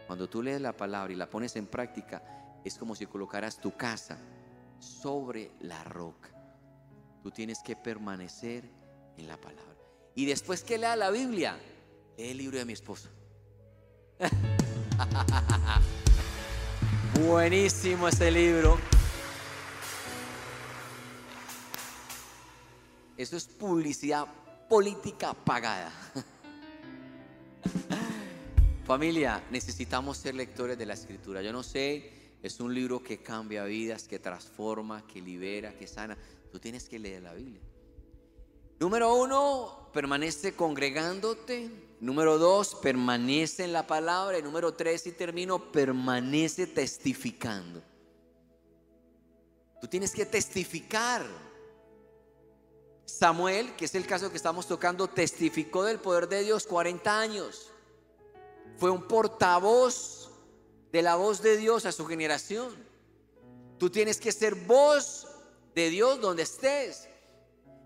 Cuando 0.07 0.27
tú 0.27 0.41
lees 0.41 0.59
la 0.59 0.75
palabra 0.75 1.13
y 1.13 1.15
la 1.15 1.29
pones 1.29 1.55
en 1.55 1.65
práctica, 1.65 2.21
es 2.65 2.77
como 2.77 2.95
si 2.95 3.05
colocaras 3.05 3.59
tu 3.59 3.75
casa 3.75 4.17
sobre 4.79 5.51
la 5.61 5.81
roca. 5.85 6.29
Tú 7.21 7.31
tienes 7.31 7.59
que 7.63 7.77
permanecer 7.77 8.69
en 9.17 9.27
la 9.27 9.37
palabra. 9.37 9.63
Y 10.13 10.25
después 10.25 10.63
que 10.63 10.77
lea 10.77 10.97
la 10.97 11.09
Biblia, 11.09 11.57
lee 12.17 12.31
el 12.31 12.37
libro 12.37 12.57
de 12.57 12.65
mi 12.65 12.73
esposo. 12.73 13.09
Buenísimo 17.25 18.09
este 18.09 18.29
libro. 18.29 18.77
Eso 23.17 23.37
es 23.37 23.45
publicidad 23.45 24.27
política 24.67 25.33
pagada. 25.33 25.91
Familia, 28.85 29.43
necesitamos 29.51 30.17
ser 30.17 30.35
lectores 30.35 30.77
de 30.77 30.85
la 30.85 30.93
escritura. 30.93 31.41
Yo 31.41 31.53
no 31.53 31.63
sé, 31.63 32.37
es 32.41 32.59
un 32.59 32.73
libro 32.73 33.01
que 33.01 33.19
cambia 33.19 33.63
vidas, 33.63 34.07
que 34.07 34.19
transforma, 34.19 35.05
que 35.07 35.21
libera, 35.21 35.73
que 35.77 35.87
sana. 35.87 36.17
Tú 36.51 36.59
tienes 36.59 36.89
que 36.89 36.99
leer 36.99 37.23
la 37.23 37.33
Biblia. 37.33 37.61
Número 38.79 39.15
uno, 39.15 39.89
permanece 39.93 40.53
congregándote. 40.53 41.69
Número 42.01 42.37
dos, 42.37 42.75
permanece 42.75 43.63
en 43.63 43.71
la 43.71 43.87
palabra. 43.87 44.37
Y 44.37 44.41
número 44.41 44.73
tres, 44.73 45.07
y 45.07 45.13
termino, 45.13 45.71
permanece 45.71 46.67
testificando. 46.67 47.81
Tú 49.79 49.87
tienes 49.87 50.11
que 50.13 50.25
testificar. 50.25 51.25
Samuel, 53.05 53.75
que 53.75 53.85
es 53.85 53.95
el 53.95 54.07
caso 54.07 54.29
que 54.29 54.37
estamos 54.37 54.67
tocando, 54.67 55.07
testificó 55.07 55.83
del 55.83 55.99
poder 55.99 56.29
de 56.29 56.43
Dios 56.43 56.65
40 56.65 57.19
años. 57.19 57.71
Fue 58.77 58.89
un 58.89 59.07
portavoz 59.07 60.31
de 60.91 61.01
la 61.01 61.15
voz 61.15 61.41
de 61.41 61.57
Dios 61.57 61.85
a 61.85 61.91
su 61.91 62.05
generación. 62.05 62.73
Tú 63.77 63.89
tienes 63.89 64.19
que 64.19 64.31
ser 64.31 64.55
voz 64.55 65.27
de 65.75 65.89
Dios 65.89 66.21
donde 66.21 66.43
estés. 66.43 67.07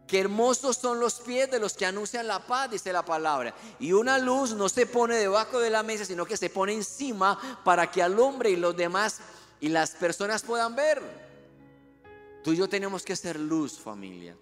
Qué 0.08 0.20
hermosos 0.20 0.78
son 0.78 1.00
los 1.00 1.16
pies 1.16 1.52
de 1.52 1.60
los 1.60 1.74
que 1.74 1.86
anuncian 1.86 2.28
la 2.28 2.46
paz, 2.46 2.72
dice 2.72 2.94
la 2.94 3.04
palabra. 3.04 3.54
Y 3.80 3.92
una 3.92 4.18
luz 4.18 4.54
no 4.54 4.70
se 4.70 4.86
pone 4.86 5.16
debajo 5.16 5.60
de 5.60 5.70
la 5.70 5.84
mesa, 5.84 6.06
sino 6.06 6.26
que 6.26 6.38
se 6.38 6.50
pone 6.50 6.74
encima 6.74 7.62
para 7.66 7.92
que 7.92 8.02
alumbre 8.02 8.50
y 8.50 8.56
los 8.56 8.76
demás 8.76 9.20
y 9.60 9.68
las 9.70 9.92
personas 9.92 10.44
puedan 10.44 10.76
ver. 10.76 11.02
Tú 12.44 12.54
y 12.54 12.58
yo 12.58 12.70
tenemos 12.70 13.04
que 13.04 13.16
ser 13.16 13.38
luz, 13.38 13.78
familia. 13.78 14.38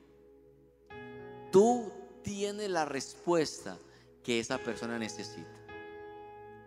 Tú 1.55 1.89
tienes 2.21 2.69
la 2.69 2.83
respuesta 2.83 3.77
que 4.25 4.41
esa 4.41 4.57
persona 4.57 4.99
necesita. 4.99 5.57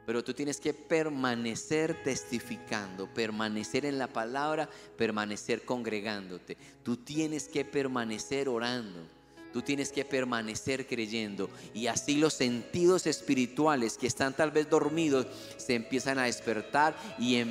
Pero 0.07 0.25
tú 0.25 0.33
tienes 0.33 0.61
que 0.61 0.73
permanecer 0.73 2.03
testificando, 2.03 3.07
permanecer 3.13 3.85
en 3.85 3.99
la 3.99 4.07
palabra, 4.07 4.67
permanecer 4.97 5.67
congregándote. 5.67 6.57
Tú 6.83 6.97
tienes 6.97 7.49
que 7.49 7.67
permanecer 7.67 8.49
orando. 8.49 9.07
Tú 9.53 9.61
tienes 9.61 9.93
que 9.93 10.07
permanecer 10.07 10.87
creyendo. 10.87 11.51
Y 11.75 11.89
así 11.89 12.17
los 12.17 12.33
sentidos 12.33 13.07
espirituales 13.07 13.99
que 13.99 14.07
están 14.07 14.35
tal 14.35 14.53
vez 14.53 14.71
dormidos 14.71 15.27
se 15.59 15.75
empiezan 15.75 16.19
a 16.19 16.25
despertar 16.25 16.97
y 17.19 17.45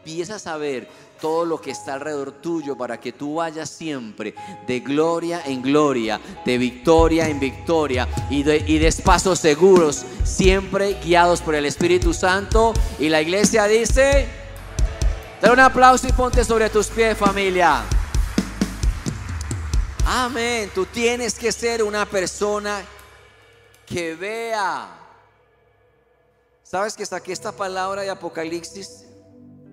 empiezas 0.00 0.46
a 0.46 0.56
ver 0.56 0.88
todo 1.20 1.44
lo 1.44 1.60
que 1.60 1.72
está 1.72 1.92
alrededor 1.92 2.32
tuyo 2.32 2.74
para 2.74 2.98
que 2.98 3.12
tú 3.12 3.34
vayas 3.34 3.68
siempre 3.68 4.34
de 4.66 4.80
gloria 4.80 5.42
en 5.44 5.60
gloria, 5.60 6.18
de 6.46 6.56
victoria 6.56 7.28
en 7.28 7.38
victoria 7.38 8.08
y, 8.30 8.42
de, 8.42 8.64
y 8.66 8.78
des 8.78 9.02
pasos 9.02 9.38
seguros, 9.38 10.06
siempre 10.24 10.98
guiados 11.04 11.42
por 11.42 11.54
el 11.54 11.66
Espíritu 11.66 12.14
Santo. 12.14 12.72
Y 12.98 13.10
la 13.10 13.20
iglesia 13.20 13.66
dice, 13.66 14.26
da 15.42 15.52
un 15.52 15.60
aplauso 15.60 16.08
y 16.08 16.12
ponte 16.12 16.42
sobre 16.44 16.70
tus 16.70 16.86
pies 16.86 17.18
familia. 17.18 17.82
Amén, 20.06 20.70
tú 20.74 20.86
tienes 20.86 21.34
que 21.34 21.52
ser 21.52 21.82
una 21.82 22.06
persona 22.06 22.82
que 23.84 24.14
vea. 24.14 24.96
¿Sabes 26.62 26.94
que 26.94 27.02
está 27.02 27.16
aquí 27.16 27.32
esta 27.32 27.52
palabra 27.52 28.00
de 28.00 28.08
Apocalipsis 28.08 29.04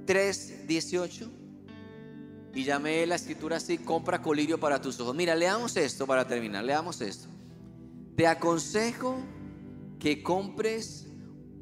3, 0.08 0.68
18? 0.68 1.32
Y 2.56 2.64
llamé 2.64 3.06
la 3.06 3.16
escritura 3.16 3.58
así, 3.58 3.78
compra 3.78 4.22
colirio 4.22 4.60
para 4.60 4.82
tus 4.82 5.00
ojos. 5.00 5.16
Mira, 5.16 5.36
leamos 5.36 5.78
esto 5.78 6.08
para 6.08 6.26
terminar, 6.26 6.64
leamos 6.64 7.02
esto. 7.02 7.28
Te 8.16 8.26
aconsejo 8.26 9.20
que 10.00 10.24
compres 10.24 11.06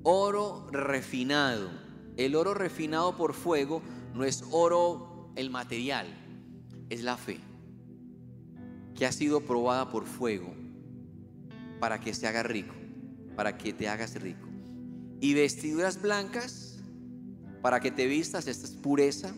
oro 0.04 0.68
refinado. 0.72 1.70
El 2.16 2.36
oro 2.36 2.54
refinado 2.54 3.18
por 3.18 3.34
fuego 3.34 3.82
no 4.14 4.24
es 4.24 4.46
oro 4.52 5.34
el 5.36 5.50
material, 5.50 6.08
es 6.90 7.04
la 7.04 7.18
fe, 7.18 7.40
que 8.94 9.06
ha 9.06 9.12
sido 9.12 9.42
probada 9.42 9.92
por 9.92 10.06
fuego 10.06 10.54
para 11.82 12.00
que 12.00 12.14
se 12.14 12.26
haga 12.26 12.44
rico, 12.44 12.74
para 13.36 13.58
que 13.58 13.74
te 13.74 13.90
hagas 13.90 14.16
rico. 14.22 14.48
Y 15.20 15.34
vestiduras 15.34 16.02
blancas 16.02 16.65
para 17.66 17.80
que 17.80 17.90
te 17.90 18.06
vistas, 18.06 18.46
esta 18.48 18.68
es 18.68 18.74
pureza 18.74 19.34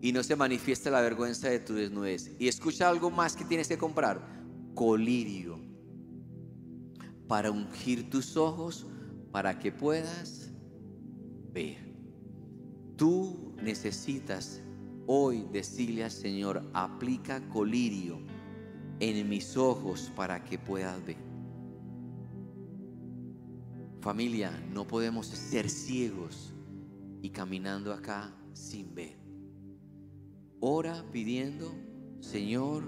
y 0.00 0.12
no 0.12 0.22
se 0.22 0.36
manifiesta 0.36 0.88
la 0.88 1.00
vergüenza 1.00 1.48
de 1.48 1.58
tu 1.58 1.74
desnudez. 1.74 2.30
Y 2.38 2.46
escucha 2.46 2.88
algo 2.88 3.10
más 3.10 3.34
que 3.34 3.44
tienes 3.44 3.66
que 3.66 3.76
comprar, 3.76 4.24
colirio, 4.72 5.58
para 7.26 7.50
ungir 7.50 8.08
tus 8.08 8.36
ojos, 8.36 8.86
para 9.32 9.58
que 9.58 9.72
puedas 9.72 10.52
ver. 11.52 11.96
Tú 12.94 13.52
necesitas 13.60 14.62
hoy 15.08 15.44
decirle 15.50 16.04
al 16.04 16.12
Señor, 16.12 16.62
aplica 16.72 17.40
colirio 17.48 18.20
en 19.00 19.28
mis 19.28 19.56
ojos 19.56 20.12
para 20.14 20.44
que 20.44 20.56
puedas 20.56 21.04
ver. 21.04 21.16
Familia, 24.00 24.52
no 24.72 24.86
podemos 24.86 25.26
ser 25.26 25.68
ciegos 25.68 26.53
y 27.24 27.30
caminando 27.30 27.90
acá 27.90 28.30
sin 28.52 28.94
ver. 28.94 29.16
Ora 30.60 31.02
pidiendo, 31.10 31.74
Señor, 32.20 32.84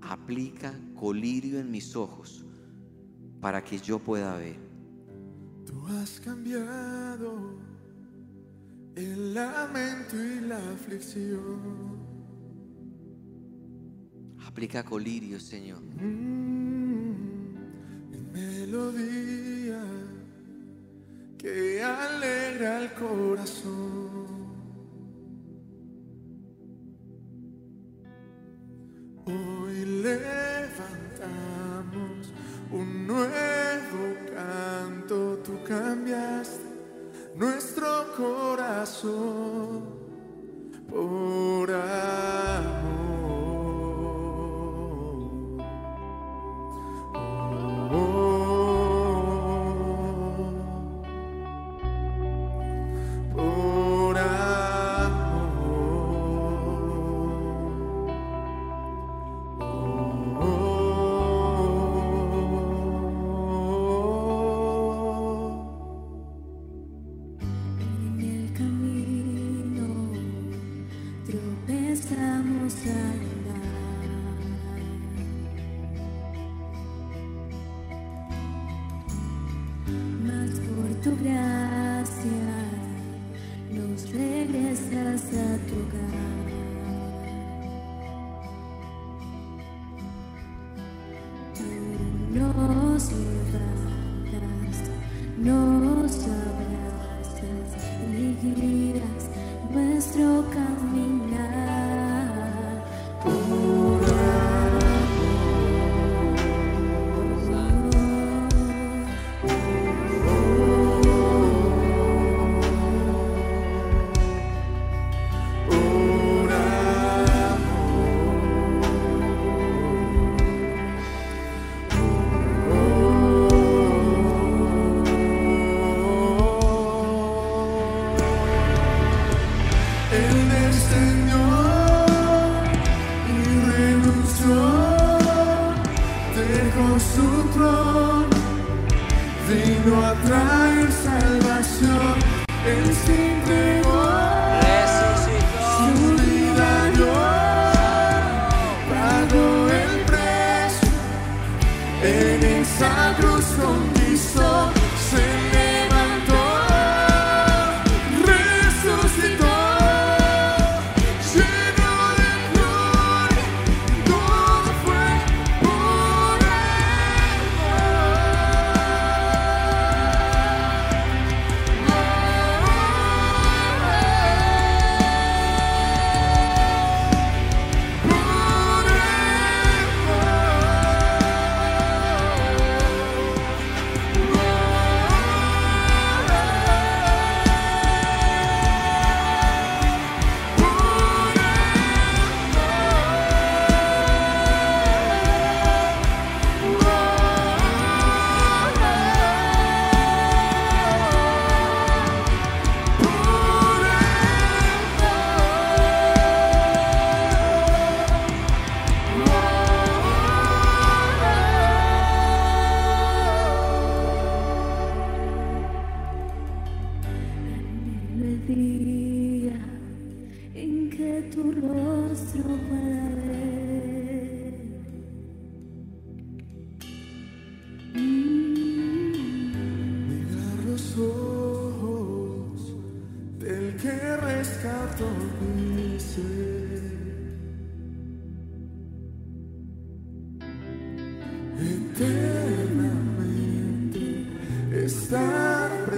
aplica 0.00 0.74
colirio 0.96 1.60
en 1.60 1.70
mis 1.70 1.94
ojos 1.94 2.44
para 3.40 3.62
que 3.62 3.78
yo 3.78 4.00
pueda 4.00 4.36
ver. 4.36 4.58
Tú 5.64 5.86
has 5.86 6.18
cambiado 6.18 7.60
el 8.96 9.32
lamento 9.32 10.16
y 10.16 10.40
la 10.40 10.58
aflicción. 10.72 11.98
Aplica 14.44 14.82
colirio, 14.82 15.38
Señor. 15.38 15.82
Mm, 15.82 16.47
corazón. 22.94 24.07
Tu 81.08 81.16
gracia 81.24 82.54
nos 83.70 84.12
regresas 84.12 85.22
a 85.32 85.47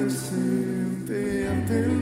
estar 0.06 0.40
presente 1.10 1.48
ante 1.48 1.99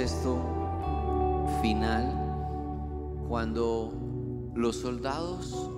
esto 0.00 0.38
final 1.62 2.24
cuando 3.28 3.92
los 4.54 4.76
soldados 4.76 5.70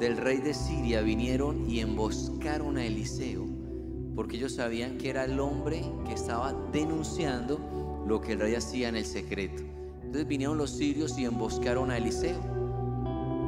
del 0.00 0.16
rey 0.16 0.38
de 0.38 0.52
Siria 0.52 1.00
vinieron 1.02 1.68
y 1.70 1.80
emboscaron 1.80 2.76
a 2.76 2.84
Eliseo, 2.84 3.46
porque 4.14 4.36
ellos 4.36 4.52
sabían 4.52 4.98
que 4.98 5.10
era 5.10 5.24
el 5.24 5.38
hombre 5.38 5.84
que 6.06 6.14
estaba 6.14 6.54
denunciando 6.72 8.04
lo 8.06 8.20
que 8.20 8.32
el 8.32 8.40
rey 8.40 8.54
hacía 8.54 8.88
en 8.88 8.96
el 8.96 9.04
secreto. 9.04 9.62
Entonces 10.02 10.26
vinieron 10.26 10.58
los 10.58 10.70
sirios 10.70 11.18
y 11.18 11.24
emboscaron 11.24 11.90
a 11.90 11.98
Eliseo. 11.98 12.40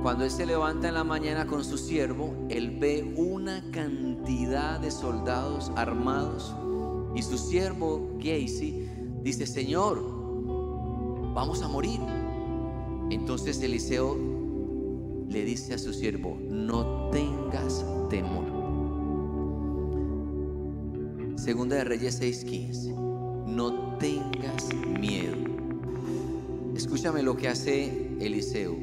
Cuando 0.02 0.24
él 0.24 0.30
se 0.30 0.46
levanta 0.46 0.88
en 0.88 0.94
la 0.94 1.04
mañana 1.04 1.46
con 1.46 1.64
su 1.64 1.76
siervo, 1.76 2.34
él 2.48 2.78
ve 2.78 3.14
una 3.16 3.68
cantidad 3.72 4.78
de 4.78 4.90
soldados 4.90 5.72
armados 5.76 6.54
y 7.14 7.22
su 7.22 7.36
siervo 7.36 8.12
Gacy 8.18 8.87
dice, 9.28 9.46
Señor, 9.46 10.02
vamos 11.34 11.60
a 11.60 11.68
morir. 11.68 12.00
Entonces 13.10 13.60
Eliseo 13.62 14.16
le 15.28 15.44
dice 15.44 15.74
a 15.74 15.78
su 15.78 15.92
siervo, 15.92 16.38
no 16.40 17.10
tengas 17.10 17.84
temor. 18.08 18.46
Segunda 21.36 21.76
de 21.76 21.84
Reyes 21.84 22.20
6:15, 22.22 22.94
no 23.46 23.98
tengas 23.98 24.72
miedo. 24.98 25.36
Escúchame 26.74 27.22
lo 27.22 27.36
que 27.36 27.48
hace 27.48 28.16
Eliseo. 28.20 28.76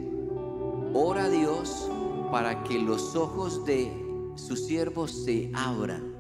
Ora 0.94 1.26
a 1.26 1.30
Dios 1.30 1.90
para 2.32 2.64
que 2.64 2.78
los 2.78 3.16
ojos 3.16 3.66
de 3.66 3.92
su 4.36 4.56
siervo 4.56 5.08
se 5.08 5.52
abran. 5.56 6.15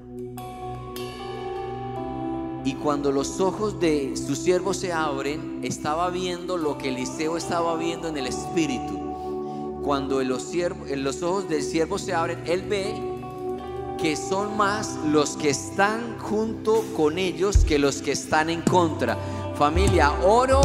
Y 2.65 2.73
cuando 2.73 3.11
los 3.11 3.39
ojos 3.39 3.79
de 3.79 4.17
su 4.17 4.35
siervo 4.35 4.73
se 4.73 4.91
abren, 4.91 5.59
estaba 5.63 6.09
viendo 6.09 6.57
lo 6.57 6.77
que 6.77 6.89
Eliseo 6.89 7.37
estaba 7.37 7.77
viendo 7.77 8.09
en 8.09 8.17
el 8.17 8.27
espíritu 8.27 9.05
cuando 9.85 10.23
los, 10.23 10.41
siervos, 10.41 10.89
los 10.97 11.21
ojos 11.21 11.47
del 11.47 11.61
siervo 11.61 11.99
se 11.99 12.15
abren, 12.15 12.41
él 12.47 12.63
ve 12.63 12.91
que 14.01 14.15
son 14.15 14.57
más 14.57 14.97
los 15.11 15.37
que 15.37 15.51
están 15.51 16.17
junto 16.17 16.83
con 16.97 17.19
ellos 17.19 17.57
que 17.57 17.77
los 17.77 18.01
que 18.01 18.11
están 18.11 18.49
en 18.49 18.63
contra. 18.63 19.15
Familia, 19.55 20.11
oro 20.23 20.59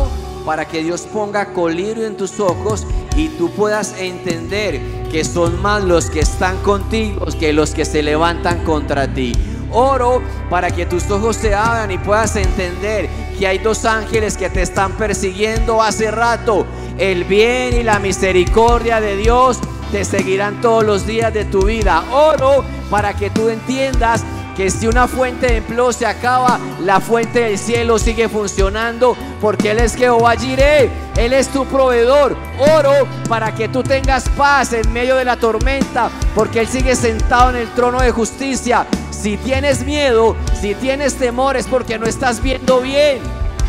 para 0.47 0.67
que 0.67 0.83
Dios 0.83 1.03
ponga 1.03 1.53
colirio 1.53 2.07
en 2.07 2.17
tus 2.17 2.41
ojos 2.41 2.87
y 3.15 3.29
tú 3.29 3.51
puedas 3.51 3.95
entender 4.01 4.81
que 5.13 5.23
son 5.23 5.61
más 5.61 5.85
los 5.85 6.09
que 6.09 6.21
están 6.21 6.57
contigo 6.63 7.27
que 7.39 7.53
los 7.53 7.73
que 7.75 7.85
se 7.85 8.03
levantan 8.03 8.65
contra 8.65 9.13
ti. 9.13 9.35
Oro 9.73 10.23
para 10.49 10.71
que 10.71 10.87
tus 10.87 11.11
ojos 11.11 11.37
se 11.37 11.55
abran 11.55 11.91
y 11.91 11.99
puedas 11.99 12.37
entender 12.37 13.09
que 13.39 13.47
hay 13.47 13.59
dos 13.59 13.85
ángeles 13.85 14.37
que 14.37 14.51
te 14.51 14.63
están 14.63 14.93
persiguiendo 14.93 15.83
hace 15.83 16.11
rato 16.11 16.67
el 16.99 17.25
bien 17.25 17.79
y 17.79 17.83
la 17.83 17.99
misericordia 17.99 19.01
de 19.01 19.17
Dios 19.17 19.59
te 19.91 20.05
seguirán 20.05 20.61
todos 20.61 20.85
los 20.85 21.07
días 21.07 21.33
de 21.33 21.45
tu 21.45 21.65
vida. 21.65 22.05
Oro 22.13 22.65
para 22.91 23.15
que 23.15 23.31
tú 23.31 23.49
entiendas 23.49 24.23
que 24.57 24.71
si 24.71 24.87
una 24.87 25.09
fuente 25.09 25.47
de 25.47 25.57
empleo 25.57 25.93
se 25.93 26.05
acaba, 26.05 26.61
la 26.83 27.01
fuente 27.01 27.41
del 27.41 27.59
cielo 27.59 27.99
sigue 27.99 28.29
funcionando 28.29 29.17
porque 29.41 29.71
Él 29.71 29.79
es 29.79 29.95
Jehová 29.95 30.37
Jireh, 30.37 30.91
Él 31.17 31.33
es 31.33 31.49
tu 31.49 31.65
proveedor. 31.65 32.37
Oro 32.59 32.93
para 33.29 33.55
que 33.55 33.69
tú 33.69 33.83
tengas 33.83 34.29
paz 34.29 34.75
en 34.75 34.93
medio 34.93 35.17
de 35.17 35.25
la 35.25 35.37
tormenta 35.37 36.11
porque 36.35 36.61
Él 36.61 36.69
sigue 36.69 36.95
sentado 36.95 37.51
en 37.51 37.57
el 37.57 37.69
trono 37.71 38.01
de 38.01 38.11
justicia. 38.11 38.87
Si 39.21 39.37
tienes 39.37 39.85
miedo, 39.85 40.35
si 40.59 40.75
tienes 40.75 41.17
temor 41.17 41.55
es 41.55 41.67
porque 41.67 41.99
no 41.99 42.07
estás 42.07 42.43
viendo 42.43 42.81
bien. 42.81 43.21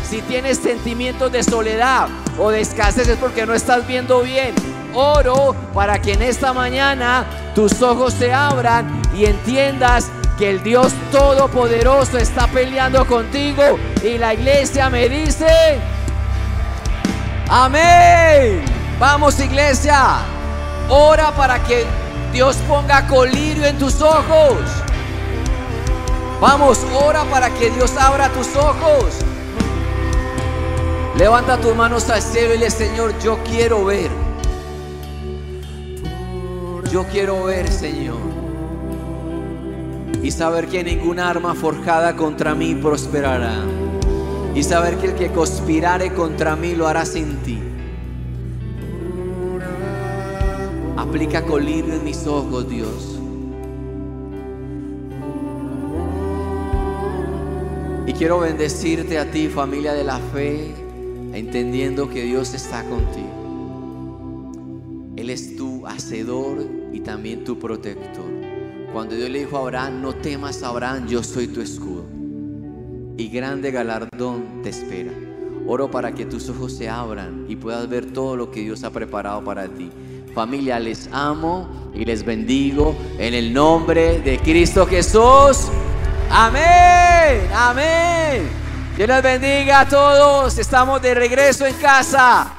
Si 0.08 0.22
tienes 0.22 0.56
sentimientos 0.56 1.30
de 1.30 1.42
soledad 1.42 2.08
o 2.38 2.48
de 2.48 2.62
escasez 2.62 3.06
es 3.06 3.18
porque 3.18 3.44
no 3.44 3.52
estás 3.52 3.86
viendo 3.86 4.22
bien. 4.22 4.54
Oro 4.94 5.54
para 5.74 6.00
que 6.00 6.14
en 6.14 6.22
esta 6.22 6.54
mañana 6.54 7.26
tus 7.54 7.82
ojos 7.82 8.14
se 8.14 8.32
abran 8.32 9.02
y 9.14 9.26
entiendas 9.26 10.10
que 10.38 10.48
el 10.48 10.62
Dios 10.62 10.94
Todopoderoso 11.10 12.16
está 12.16 12.46
peleando 12.46 13.06
contigo. 13.06 13.78
Y 14.02 14.16
la 14.16 14.32
iglesia 14.32 14.88
me 14.88 15.06
dice, 15.06 15.78
amén. 17.50 18.64
Vamos 18.98 19.38
iglesia, 19.38 20.20
ora 20.88 21.30
para 21.32 21.62
que 21.62 21.84
Dios 22.32 22.56
ponga 22.66 23.06
colirio 23.06 23.66
en 23.66 23.76
tus 23.76 24.00
ojos. 24.00 24.56
Vamos, 26.42 26.84
ora 26.92 27.22
para 27.30 27.50
que 27.50 27.70
Dios 27.70 27.96
abra 27.96 28.28
tus 28.30 28.56
ojos. 28.56 29.14
Levanta 31.16 31.56
tus 31.60 31.72
manos 31.76 32.10
al 32.10 32.20
cielo 32.20 32.54
y 32.54 32.58
le 32.58 32.68
Señor, 32.68 33.16
yo 33.22 33.38
quiero 33.44 33.84
ver. 33.84 34.10
Yo 36.90 37.04
quiero 37.04 37.44
ver, 37.44 37.70
Señor. 37.70 38.18
Y 40.20 40.32
saber 40.32 40.66
que 40.66 40.82
ninguna 40.82 41.30
arma 41.30 41.54
forjada 41.54 42.16
contra 42.16 42.56
mí 42.56 42.74
prosperará. 42.74 43.54
Y 44.52 44.64
saber 44.64 44.96
que 44.96 45.06
el 45.06 45.14
que 45.14 45.30
conspirare 45.30 46.12
contra 46.12 46.56
mí 46.56 46.74
lo 46.74 46.88
hará 46.88 47.06
sin 47.06 47.36
ti. 47.44 47.60
Aplica 50.96 51.44
colirio 51.44 51.94
en 51.94 52.02
mis 52.02 52.26
ojos, 52.26 52.68
Dios. 52.68 53.11
Y 58.04 58.12
quiero 58.14 58.40
bendecirte 58.40 59.18
a 59.18 59.30
ti, 59.30 59.48
familia 59.48 59.92
de 59.94 60.02
la 60.02 60.18
fe, 60.18 60.74
entendiendo 61.32 62.08
que 62.08 62.24
Dios 62.24 62.52
está 62.52 62.82
contigo. 62.84 63.28
Él 65.16 65.30
es 65.30 65.56
tu 65.56 65.86
hacedor 65.86 66.66
y 66.92 67.00
también 67.00 67.44
tu 67.44 67.58
protector. 67.58 68.24
Cuando 68.92 69.14
Dios 69.14 69.30
le 69.30 69.40
dijo 69.40 69.56
a 69.56 69.60
Abraham, 69.60 70.02
no 70.02 70.14
temas 70.14 70.64
Abraham, 70.64 71.06
yo 71.06 71.22
soy 71.22 71.46
tu 71.46 71.60
escudo. 71.60 72.04
Y 73.16 73.28
grande 73.28 73.70
galardón 73.70 74.62
te 74.62 74.70
espera. 74.70 75.12
Oro 75.66 75.88
para 75.88 76.12
que 76.12 76.26
tus 76.26 76.48
ojos 76.48 76.72
se 76.72 76.88
abran 76.88 77.46
y 77.48 77.54
puedas 77.54 77.88
ver 77.88 78.06
todo 78.06 78.36
lo 78.36 78.50
que 78.50 78.60
Dios 78.62 78.82
ha 78.82 78.90
preparado 78.90 79.44
para 79.44 79.68
ti. 79.68 79.90
Familia, 80.34 80.80
les 80.80 81.08
amo 81.12 81.92
y 81.94 82.04
les 82.04 82.24
bendigo 82.24 82.96
en 83.18 83.34
el 83.34 83.52
nombre 83.52 84.18
de 84.20 84.38
Cristo 84.38 84.86
Jesús. 84.86 85.68
Amén, 86.30 87.01
amén. 87.54 88.48
Dios 88.96 89.08
les 89.08 89.22
bendiga 89.22 89.80
a 89.80 89.88
todos. 89.88 90.58
Estamos 90.58 91.00
de 91.02 91.14
regreso 91.14 91.66
en 91.66 91.74
casa. 91.74 92.52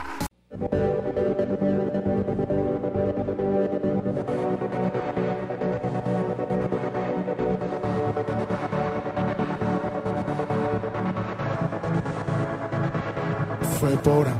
fue 13.84 13.97
por 13.97 14.26
amor 14.26 14.39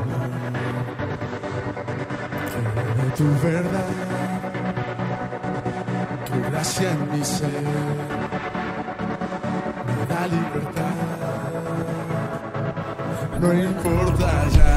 que 2.96 3.18
tu 3.18 3.26
verdad, 3.46 3.86
tu 6.26 6.50
gracia 6.50 6.92
en 6.92 7.12
mi 7.12 7.26
ser 7.26 7.50
No 13.44 13.52
importa 13.54 14.48
ya. 14.56 14.76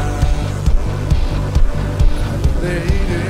A 2.24 2.32
dónde 2.42 2.72
iré, 2.98 3.26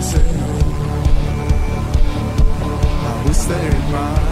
Señor, 0.00 0.62
a 3.08 3.30
usted 3.30 3.72
más. 3.90 4.27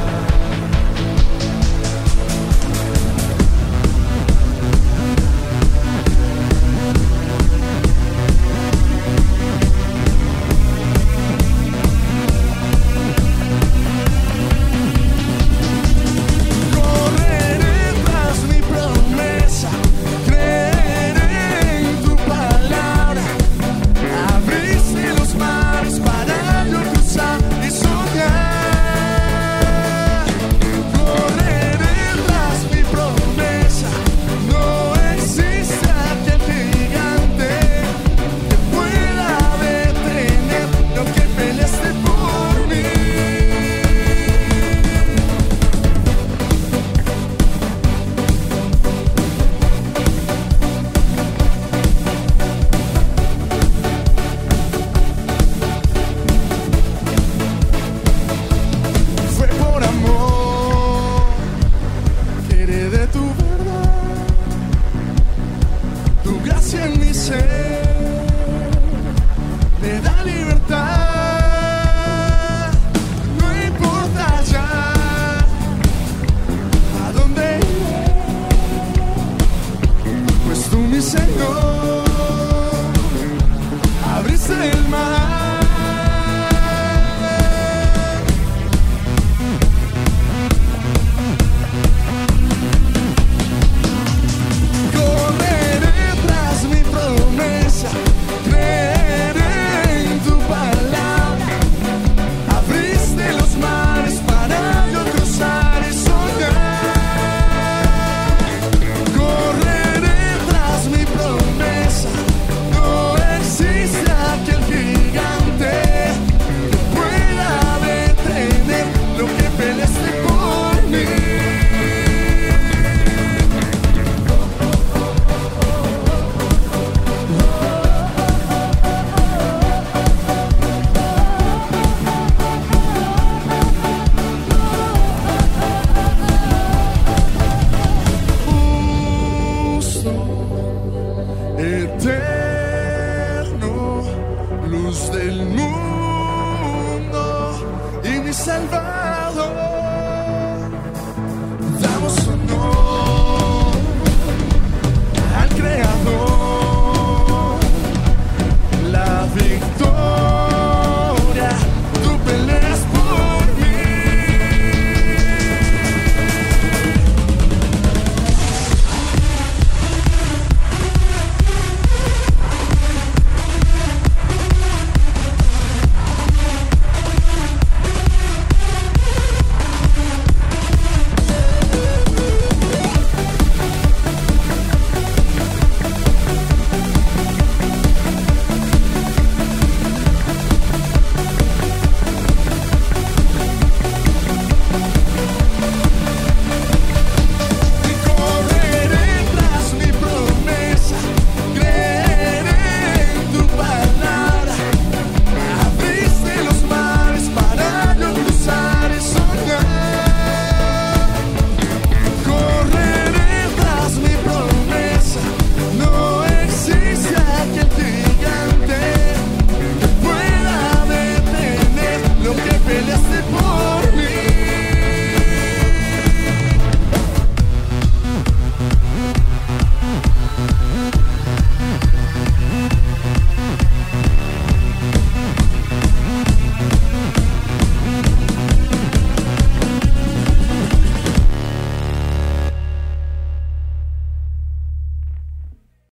mi 80.97 81.03
Señor, 81.03 82.05
abriste 84.17 84.71
el 84.71 84.89
mar. 84.89 85.76